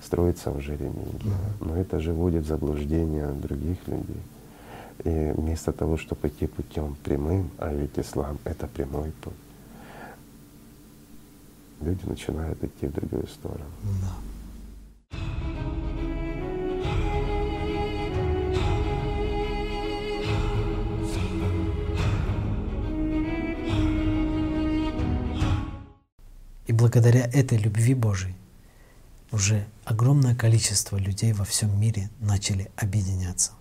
строится 0.02 0.52
уже 0.52 0.76
религия. 0.76 1.36
Но 1.60 1.76
это 1.76 2.00
же 2.00 2.14
вводит 2.14 2.44
в 2.44 2.48
заблуждение 2.48 3.28
других 3.28 3.78
людей. 3.88 4.22
И 5.04 5.34
вместо 5.36 5.72
того, 5.72 5.98
чтобы 5.98 6.28
идти 6.28 6.48
путем 6.48 6.96
прямым, 7.04 7.50
а 7.58 7.74
ведь 7.74 7.98
ислам— 7.98 8.38
это 8.44 8.68
прямой 8.68 9.12
путь, 9.24 9.34
люди 11.82 12.06
начинают 12.06 12.64
идти 12.64 12.88
в 12.88 12.94
другую 12.94 13.28
сторону. 13.28 13.66
Да. 14.02 14.16
И 26.68 26.74
благодаря 26.74 27.26
этой 27.34 27.58
любви 27.58 27.94
Божией 27.94 28.36
уже 29.32 29.68
огромное 29.84 30.36
количество 30.36 30.96
людей 30.96 31.34
во 31.34 31.44
всем 31.44 31.78
мире 31.80 32.10
начали 32.20 32.72
объединяться. 32.78 33.52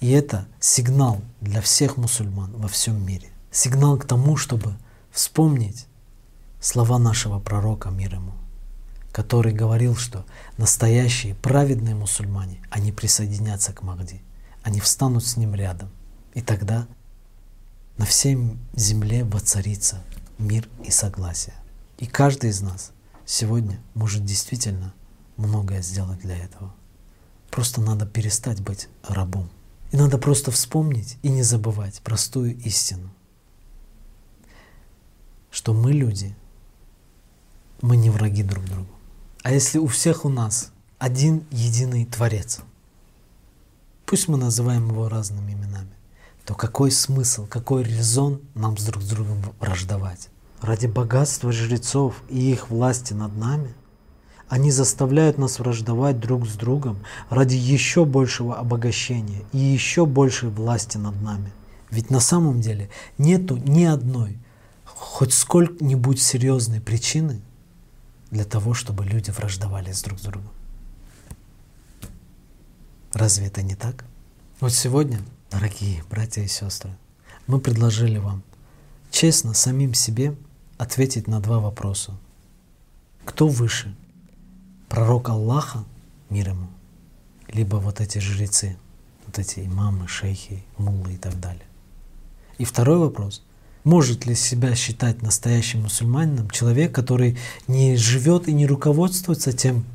И 0.00 0.10
это 0.10 0.48
сигнал 0.58 1.20
для 1.40 1.60
всех 1.60 1.96
мусульман 1.96 2.52
во 2.56 2.66
всем 2.66 3.04
мире. 3.06 3.28
Сигнал 3.52 3.98
к 3.98 4.04
тому, 4.04 4.36
чтобы 4.36 4.74
вспомнить 5.12 5.86
слова 6.60 6.98
нашего 6.98 7.40
пророка 7.40 7.90
мир 7.90 8.14
ему, 8.14 8.34
который 9.12 9.52
говорил, 9.52 9.96
что 9.96 10.24
настоящие 10.58 11.34
праведные 11.34 11.94
мусульмане, 11.94 12.62
они 12.70 12.92
присоединятся 12.92 13.72
к 13.72 13.82
Махди, 13.82 14.22
они 14.62 14.80
встанут 14.80 15.24
с 15.24 15.36
ним 15.36 15.54
рядом. 15.54 15.90
И 16.34 16.42
тогда 16.42 16.86
на 17.96 18.04
всей 18.04 18.56
земле 18.74 19.24
воцарится 19.24 20.02
мир 20.38 20.68
и 20.84 20.90
согласие. 20.90 21.54
И 21.98 22.06
каждый 22.06 22.50
из 22.50 22.60
нас 22.60 22.92
сегодня 23.26 23.80
может 23.94 24.24
действительно 24.24 24.94
многое 25.36 25.82
сделать 25.82 26.20
для 26.20 26.36
этого. 26.36 26.74
Просто 27.50 27.80
надо 27.80 28.06
перестать 28.06 28.60
быть 28.60 28.88
рабом. 29.02 29.50
И 29.90 29.96
надо 29.96 30.18
просто 30.18 30.50
вспомнить 30.50 31.18
и 31.22 31.30
не 31.30 31.42
забывать 31.42 32.00
простую 32.02 32.56
истину, 32.58 33.10
что 35.50 35.72
мы 35.72 35.92
люди, 35.92 36.36
мы 37.82 37.96
не 37.96 38.10
враги 38.10 38.42
друг 38.42 38.64
другу. 38.64 38.88
А 39.42 39.52
если 39.52 39.78
у 39.78 39.86
всех 39.86 40.24
у 40.24 40.28
нас 40.28 40.72
один 40.98 41.44
единый 41.50 42.04
Творец, 42.04 42.60
пусть 44.06 44.28
мы 44.28 44.36
называем 44.36 44.88
его 44.88 45.08
разными 45.08 45.52
именами, 45.52 45.90
то 46.44 46.54
какой 46.54 46.90
смысл, 46.90 47.46
какой 47.46 47.82
резон 47.82 48.40
нам 48.54 48.76
с 48.76 48.84
друг 48.84 49.02
с 49.02 49.08
другом 49.08 49.42
враждовать? 49.60 50.28
Ради 50.60 50.86
богатства 50.86 51.52
жрецов 51.52 52.22
и 52.28 52.52
их 52.52 52.68
власти 52.68 53.14
над 53.14 53.34
нами 53.36 53.74
они 54.48 54.72
заставляют 54.72 55.38
нас 55.38 55.58
враждовать 55.58 56.18
друг 56.18 56.46
с 56.46 56.54
другом 56.54 56.98
ради 57.30 57.54
еще 57.54 58.04
большего 58.04 58.56
обогащения 58.56 59.42
и 59.52 59.58
еще 59.58 60.06
большей 60.06 60.50
власти 60.50 60.98
над 60.98 61.22
нами. 61.22 61.52
Ведь 61.90 62.10
на 62.10 62.20
самом 62.20 62.60
деле 62.60 62.90
нету 63.16 63.56
ни 63.56 63.84
одной, 63.84 64.38
хоть 64.84 65.32
сколько-нибудь 65.32 66.20
серьезной 66.20 66.80
причины 66.80 67.40
для 68.30 68.44
того, 68.44 68.74
чтобы 68.74 69.04
люди 69.04 69.30
враждовали 69.30 69.92
с 69.92 70.02
друг 70.02 70.18
с 70.18 70.22
другом. 70.22 70.50
Разве 73.12 73.46
это 73.46 73.62
не 73.62 73.74
так? 73.74 74.04
Вот 74.60 74.72
сегодня, 74.72 75.20
дорогие 75.50 76.04
братья 76.08 76.42
и 76.42 76.46
сестры, 76.46 76.96
мы 77.46 77.58
предложили 77.60 78.18
вам 78.18 78.42
честно 79.10 79.54
самим 79.54 79.94
себе 79.94 80.36
ответить 80.78 81.26
на 81.26 81.40
два 81.40 81.58
вопроса. 81.58 82.16
Кто 83.24 83.48
выше? 83.48 83.94
Пророк 84.88 85.28
Аллаха, 85.28 85.84
мир 86.30 86.50
ему, 86.50 86.68
либо 87.48 87.76
вот 87.76 88.00
эти 88.00 88.18
жрецы, 88.18 88.76
вот 89.26 89.38
эти 89.38 89.60
имамы, 89.60 90.06
шейхи, 90.08 90.64
муллы 90.78 91.14
и 91.14 91.16
так 91.16 91.38
далее. 91.40 91.66
И 92.58 92.64
второй 92.64 92.98
вопрос. 92.98 93.42
Может 93.84 94.26
ли 94.26 94.34
себя 94.34 94.74
считать 94.74 95.22
настоящим 95.22 95.82
мусульманином 95.82 96.50
человек, 96.50 96.94
который 96.94 97.38
не 97.66 97.96
живет 97.96 98.46
и 98.46 98.52
не 98.52 98.66
руководствуется 98.66 99.52
тем, 99.52 99.86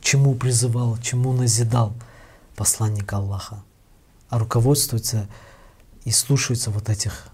чему 0.00 0.34
призывал, 0.34 0.96
чему 0.98 1.32
назидал 1.32 1.92
посланник 2.54 3.12
Аллаха, 3.12 3.62
а 4.30 4.38
руководствуется 4.38 5.28
и 6.04 6.10
слушается 6.10 6.70
вот 6.70 6.88
этих 6.88 7.28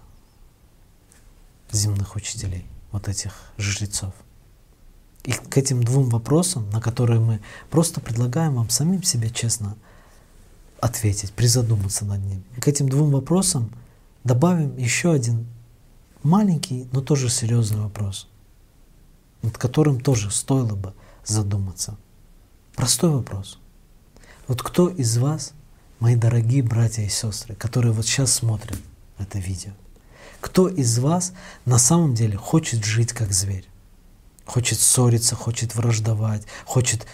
земных 1.71 2.15
учителей, 2.15 2.65
вот 2.91 3.07
этих 3.07 3.33
жрецов. 3.57 4.13
И 5.23 5.31
к 5.31 5.57
этим 5.57 5.83
двум 5.83 6.09
вопросам, 6.09 6.69
на 6.71 6.81
которые 6.81 7.21
мы 7.21 7.39
просто 7.69 8.01
предлагаем 8.01 8.55
вам 8.55 8.69
самим 8.69 9.03
себе 9.03 9.29
честно 9.29 9.77
ответить, 10.81 11.31
призадуматься 11.31 12.03
над 12.03 12.21
ним. 12.25 12.43
К 12.59 12.67
этим 12.67 12.89
двум 12.89 13.11
вопросам 13.11 13.71
добавим 14.25 14.75
еще 14.75 15.13
один 15.13 15.47
маленький, 16.23 16.87
но 16.91 17.01
тоже 17.01 17.29
серьезный 17.29 17.81
вопрос, 17.81 18.27
над 19.41 19.57
которым 19.57 19.99
тоже 19.99 20.31
стоило 20.31 20.75
бы 20.75 20.93
задуматься. 21.25 21.97
Простой 22.75 23.11
вопрос. 23.11 23.59
Вот 24.47 24.61
кто 24.61 24.89
из 24.89 25.17
вас, 25.17 25.53
мои 25.99 26.15
дорогие 26.15 26.63
братья 26.63 27.03
и 27.03 27.09
сестры, 27.09 27.55
которые 27.55 27.93
вот 27.93 28.05
сейчас 28.05 28.33
смотрят 28.33 28.79
это 29.17 29.39
видео, 29.39 29.71
кто 30.41 30.67
из 30.67 30.99
вас 30.99 31.33
на 31.65 31.77
самом 31.77 32.15
деле 32.15 32.37
хочет 32.37 32.83
жить 32.83 33.13
как 33.13 33.31
зверь? 33.31 33.67
Хочет 34.45 34.79
ссориться, 34.79 35.35
хочет 35.35 35.73
враждовать, 35.75 36.43
хочет 36.65 37.05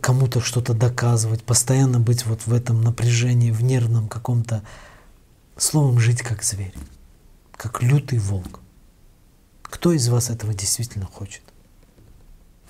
кому-то 0.00 0.40
что-то 0.40 0.74
доказывать, 0.74 1.44
постоянно 1.44 2.00
быть 2.00 2.26
вот 2.26 2.46
в 2.46 2.52
этом 2.52 2.82
напряжении, 2.82 3.52
в 3.52 3.62
нервном 3.62 4.08
каком-то, 4.08 4.64
словом, 5.56 6.00
жить 6.00 6.22
как 6.22 6.42
зверь 6.42 6.74
как 7.56 7.82
лютый 7.82 8.18
волк. 8.18 8.60
Кто 9.62 9.92
из 9.92 10.08
вас 10.08 10.30
этого 10.30 10.54
действительно 10.54 11.06
хочет? 11.06 11.42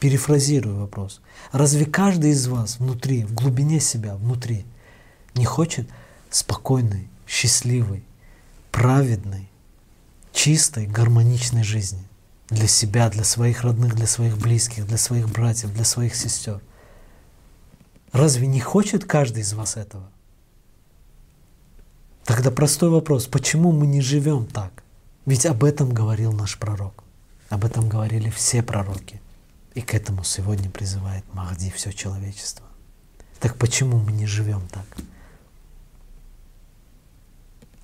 Перефразирую 0.01 0.79
вопрос. 0.79 1.21
Разве 1.53 1.87
каждый 1.87 2.31
из 2.31 2.47
вас 2.47 2.79
внутри, 2.79 3.25
в 3.25 3.35
глубине 3.35 3.81
себя, 3.81 4.17
внутри, 4.17 4.65
не 5.35 5.45
хочет 5.45 5.89
спокойной, 6.31 7.09
счастливой, 7.27 8.05
праведной, 8.71 9.49
чистой, 10.33 10.87
гармоничной 10.87 11.65
жизни 11.65 12.07
для 12.49 12.69
себя, 12.69 13.09
для 13.09 13.25
своих 13.25 13.63
родных, 13.63 13.95
для 13.95 14.07
своих 14.07 14.37
близких, 14.39 14.87
для 14.87 14.99
своих 14.99 15.29
братьев, 15.29 15.73
для 15.73 15.85
своих 15.85 16.15
сестер? 16.15 16.61
Разве 18.13 18.47
не 18.47 18.61
хочет 18.61 19.05
каждый 19.05 19.43
из 19.43 19.53
вас 19.53 19.77
этого? 19.77 20.11
Тогда 22.27 22.51
простой 22.51 22.91
вопрос, 22.91 23.29
почему 23.29 23.71
мы 23.71 23.87
не 23.87 24.01
живем 24.01 24.47
так? 24.47 24.83
Ведь 25.27 25.47
об 25.47 25.63
этом 25.63 25.95
говорил 25.95 26.33
наш 26.33 26.59
пророк, 26.59 27.05
об 27.51 27.65
этом 27.65 27.89
говорили 27.89 28.31
все 28.31 28.65
пророки. 28.65 29.23
И 29.75 29.81
к 29.81 29.95
этому 29.95 30.25
сегодня 30.25 30.69
призывает 30.69 31.25
Махди 31.33 31.71
все 31.71 31.93
человечество. 31.93 32.67
Так 33.39 33.57
почему 33.57 33.99
мы 33.99 34.11
не 34.11 34.27
живем 34.27 34.67
так? 34.73 34.85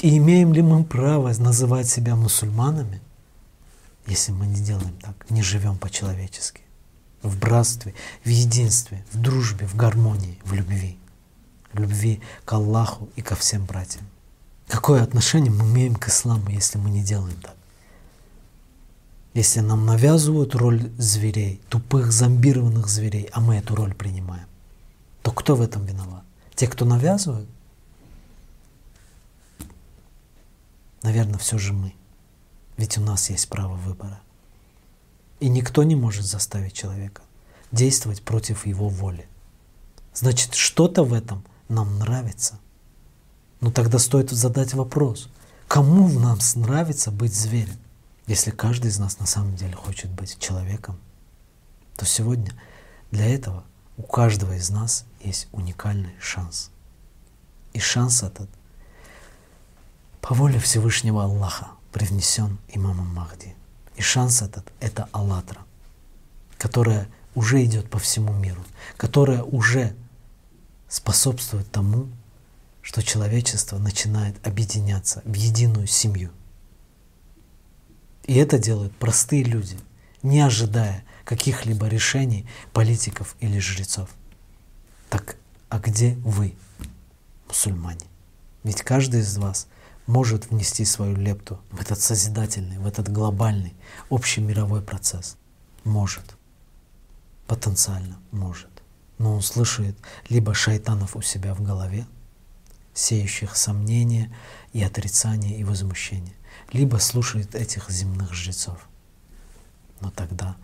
И 0.01 0.19
имеем 0.19 0.53
ли 0.53 0.61
мы 0.61 0.83
право 0.83 1.33
называть 1.39 1.89
себя 1.89 2.17
мусульманами, 2.17 3.01
если 4.09 4.33
мы 4.33 4.47
не 4.47 4.61
делаем 4.61 4.99
так, 5.01 5.31
не 5.31 5.43
живем 5.43 5.79
по-человечески, 5.79 6.63
в 7.23 7.39
братстве, 7.39 7.95
в 8.25 8.29
единстве, 8.29 9.05
в 9.13 9.21
дружбе, 9.21 9.69
в 9.69 9.77
гармонии, 9.77 10.41
в 10.45 10.53
любви, 10.53 10.99
в 11.73 11.79
любви 11.79 12.21
к 12.45 12.53
Аллаху 12.53 13.09
и 13.15 13.23
ко 13.23 13.37
всем 13.37 13.65
братьям? 13.65 14.05
Какое 14.73 15.03
отношение 15.03 15.53
мы 15.53 15.65
имеем 15.65 15.95
к 15.97 16.09
исламу, 16.09 16.49
если 16.49 16.79
мы 16.79 16.89
не 16.89 17.05
делаем 17.05 17.39
так? 17.43 17.55
Если 19.35 19.61
нам 19.61 19.85
навязывают 19.85 20.55
роль 20.55 20.91
зверей, 20.97 21.61
тупых 21.69 22.11
зомбированных 22.11 22.89
зверей, 22.89 23.29
а 23.35 23.41
мы 23.43 23.57
эту 23.57 23.75
роль 23.75 23.95
принимаем, 23.95 24.47
то 25.21 25.31
кто 25.31 25.57
в 25.57 25.61
этом 25.61 25.85
виноват? 25.85 26.25
Те, 26.55 26.69
кто 26.69 26.87
навязывают? 26.87 27.51
Наверное, 31.03 31.39
все 31.39 31.59
же 31.59 31.75
мы. 31.75 31.93
Ведь 32.79 32.97
у 32.97 33.03
нас 33.03 33.29
есть 33.29 33.51
право 33.51 33.75
выбора. 33.75 34.23
И 35.39 35.51
никто 35.51 35.83
не 35.83 35.97
может 35.97 36.25
заставить 36.25 36.73
человека 36.73 37.21
действовать 37.73 38.23
против 38.23 38.65
его 38.65 38.89
воли. 38.89 39.29
Значит, 40.15 40.55
что-то 40.55 41.05
в 41.05 41.13
этом 41.13 41.45
нам 41.69 41.99
нравится– 41.99 42.59
но 43.63 43.71
тогда 43.71 44.01
стоит 44.01 44.29
задать 44.31 44.75
вопрос, 44.75 45.31
кому 45.69 46.09
в 46.09 46.21
нас 46.21 46.57
нравится 46.57 47.13
быть 47.13 47.33
зверем? 47.33 47.79
Если 48.27 48.51
каждый 48.51 48.89
из 48.89 48.99
нас 48.99 49.21
на 49.21 49.27
самом 49.27 49.55
деле 49.55 49.75
хочет 49.75 50.11
быть 50.11 50.37
человеком, 50.41 50.99
то 51.97 52.05
сегодня 52.05 52.53
для 53.13 53.33
этого 53.33 53.63
у 53.97 54.03
каждого 54.03 54.53
из 54.55 54.69
нас 54.71 55.05
есть 55.21 55.47
уникальный 55.53 56.13
шанс. 56.21 56.71
И 57.73 57.79
шанс 57.79 58.25
этот 58.25 58.51
по 60.21 60.35
воле 60.35 60.59
Всевышнего 60.59 61.23
Аллаха 61.23 61.69
привнесен 61.93 62.59
имамом 62.69 63.15
Махди. 63.15 63.55
И 63.95 64.03
шанс 64.03 64.43
этот— 64.43 64.73
это 64.81 65.09
Аллатра, 65.13 65.61
которая 66.59 67.07
уже 67.37 67.65
идет 67.65 67.89
по 67.89 68.01
всему 68.01 68.33
миру, 68.33 68.65
которая 68.97 69.45
уже 69.45 69.95
способствует 70.89 71.71
тому, 71.71 72.09
что 72.83 73.03
человечество 73.03 73.79
начинает 73.79 74.45
объединяться 74.47 75.23
в 75.25 75.35
единую 75.35 75.87
семью. 75.87 76.31
И 78.25 78.35
это 78.35 78.59
делают 78.59 78.95
простые 78.97 79.45
люди, 79.45 79.79
не 80.23 80.41
ожидая 80.41 81.05
каких-либо 81.25 81.87
решений 81.87 82.47
политиков 82.73 83.37
или 83.41 83.59
жрецов. 83.59 84.11
Так 85.09 85.37
а 85.69 85.79
где 85.79 86.17
вы, 86.17 86.55
мусульмане? 87.49 88.07
Ведь 88.65 88.83
каждый 88.83 89.21
из 89.21 89.39
вас 89.39 89.69
может 90.07 90.51
внести 90.51 90.85
свою 90.85 91.17
лепту 91.17 91.61
в 91.71 91.81
этот 91.81 92.01
созидательный, 92.01 92.79
в 92.79 92.87
этот 92.87 93.11
глобальный, 93.11 93.75
общий 94.11 94.41
мировой 94.41 94.83
процесс. 94.83 95.37
Может. 95.85 96.37
Потенциально 97.47 98.19
может. 98.31 98.71
Но 99.19 99.35
он 99.35 99.43
слышит 99.43 99.97
либо 100.29 100.55
шайтанов 100.55 101.17
у 101.17 101.23
себя 101.23 101.55
в 101.55 101.63
голове, 101.63 102.07
сеющих 102.95 103.57
сомнения 103.57 104.35
и 104.73 104.83
отрицание 104.83 105.59
и 105.59 105.65
возмущение, 105.65 106.35
либо 106.73 106.97
слушает 106.97 107.55
этих 107.55 107.91
земных 107.91 108.33
жрецов. 108.33 108.89
Но 110.01 110.11
тогда 110.11 110.57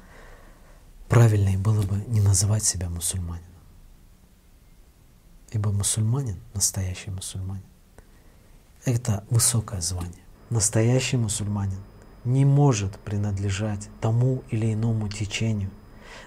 правильнее 1.09 1.59
было 1.59 1.83
бы 1.83 1.97
не 2.09 2.21
называть 2.21 2.65
себя 2.65 2.89
мусульманином. 2.91 3.45
Ибо 5.51 5.73
мусульманин, 5.73 6.39
настоящий 6.53 7.11
мусульманин, 7.11 7.65
это 8.85 9.25
высокое 9.31 9.81
звание. 9.81 10.23
Настоящий 10.51 11.17
мусульманин 11.17 11.81
не 12.25 12.45
может 12.45 12.99
принадлежать 12.99 13.89
тому 14.01 14.43
или 14.51 14.73
иному 14.73 15.09
течению. 15.09 15.71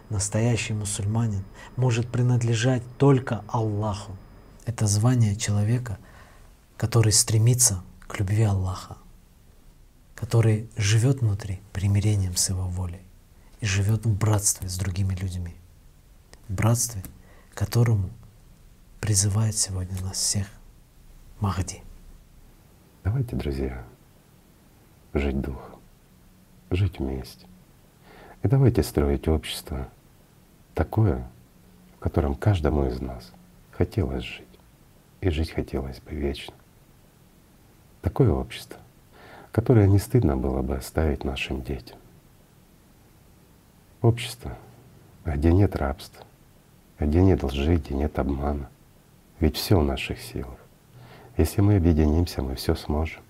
Настоящий 0.09 0.73
мусульманин 0.73 1.43
может 1.75 2.11
принадлежать 2.11 2.83
только 2.97 3.43
Аллаху. 3.47 4.17
Это 4.65 4.87
звание 4.87 5.35
человека, 5.35 5.97
который 6.77 7.11
стремится 7.11 7.83
к 8.07 8.19
любви 8.19 8.43
Аллаха, 8.43 8.97
который 10.15 10.69
живет 10.77 11.21
внутри 11.21 11.61
примирением 11.73 12.35
с 12.35 12.49
Его 12.49 12.67
волей 12.67 13.01
и 13.59 13.65
живет 13.65 14.05
в 14.05 14.17
братстве 14.17 14.69
с 14.69 14.77
другими 14.77 15.13
людьми. 15.15 15.55
в 16.51 16.53
братстве, 16.53 17.01
которому 17.53 18.09
призывает 18.99 19.55
сегодня 19.55 19.99
нас 20.01 20.17
всех 20.17 20.47
Махди. 21.39 21.81
Давайте, 23.03 23.35
друзья, 23.37 23.83
жить 25.13 25.39
духом, 25.39 25.79
жить 26.69 26.99
вместе. 26.99 27.47
И 28.43 28.47
давайте 28.49 28.83
строить 28.83 29.27
общество 29.29 29.87
такое, 30.73 31.25
в 31.95 31.99
котором 31.99 32.35
каждому 32.35 32.85
из 32.87 32.99
нас 32.99 33.31
хотелось 33.71 34.23
жить. 34.25 34.50
И 35.21 35.29
жить 35.29 35.51
хотелось 35.51 35.99
бы 35.99 36.11
вечно. 36.11 36.53
Такое 38.01 38.31
общество, 38.31 38.79
которое 39.51 39.87
не 39.87 39.99
стыдно 39.99 40.35
было 40.35 40.63
бы 40.63 40.75
оставить 40.75 41.23
нашим 41.23 41.61
детям. 41.61 41.99
Общество, 44.01 44.57
где 45.23 45.53
нет 45.53 45.75
рабства, 45.75 46.25
где 46.99 47.21
нет 47.21 47.43
лжи, 47.43 47.75
где 47.75 47.93
нет 47.93 48.17
обмана. 48.17 48.69
Ведь 49.39 49.57
все 49.57 49.79
в 49.79 49.83
наших 49.83 50.19
силах. 50.19 50.57
Если 51.37 51.61
мы 51.61 51.75
объединимся, 51.75 52.41
мы 52.41 52.55
все 52.55 52.73
сможем. 52.73 53.21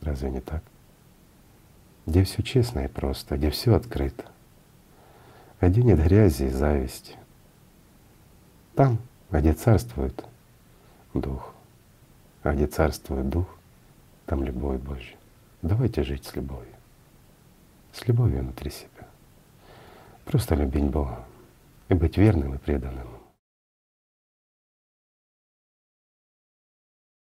Разве 0.00 0.30
не 0.30 0.40
так? 0.40 0.62
Где 2.06 2.24
все 2.24 2.42
честно 2.42 2.80
и 2.80 2.88
просто, 2.88 3.36
где 3.36 3.50
все 3.50 3.76
открыто, 3.76 4.24
где 5.60 5.84
нет 5.84 6.02
грязи 6.02 6.44
и 6.44 6.48
зависти. 6.48 7.14
Там, 8.74 8.98
где 9.30 9.52
царствует 9.52 10.24
Дух, 11.14 11.52
а 12.42 12.54
где 12.54 12.66
царствует 12.66 13.28
Дух, 13.28 13.46
там 14.26 14.44
любовь 14.44 14.80
Божья. 14.80 15.16
Давайте 15.62 16.02
жить 16.02 16.24
с 16.24 16.34
любовью, 16.34 16.74
с 17.92 18.06
любовью 18.06 18.40
внутри 18.40 18.70
себя. 18.70 19.06
Просто 20.24 20.54
любить 20.54 20.84
Бога 20.84 21.24
и 21.88 21.94
быть 21.94 22.16
верным 22.16 22.54
и 22.54 22.58
преданным 22.58 23.08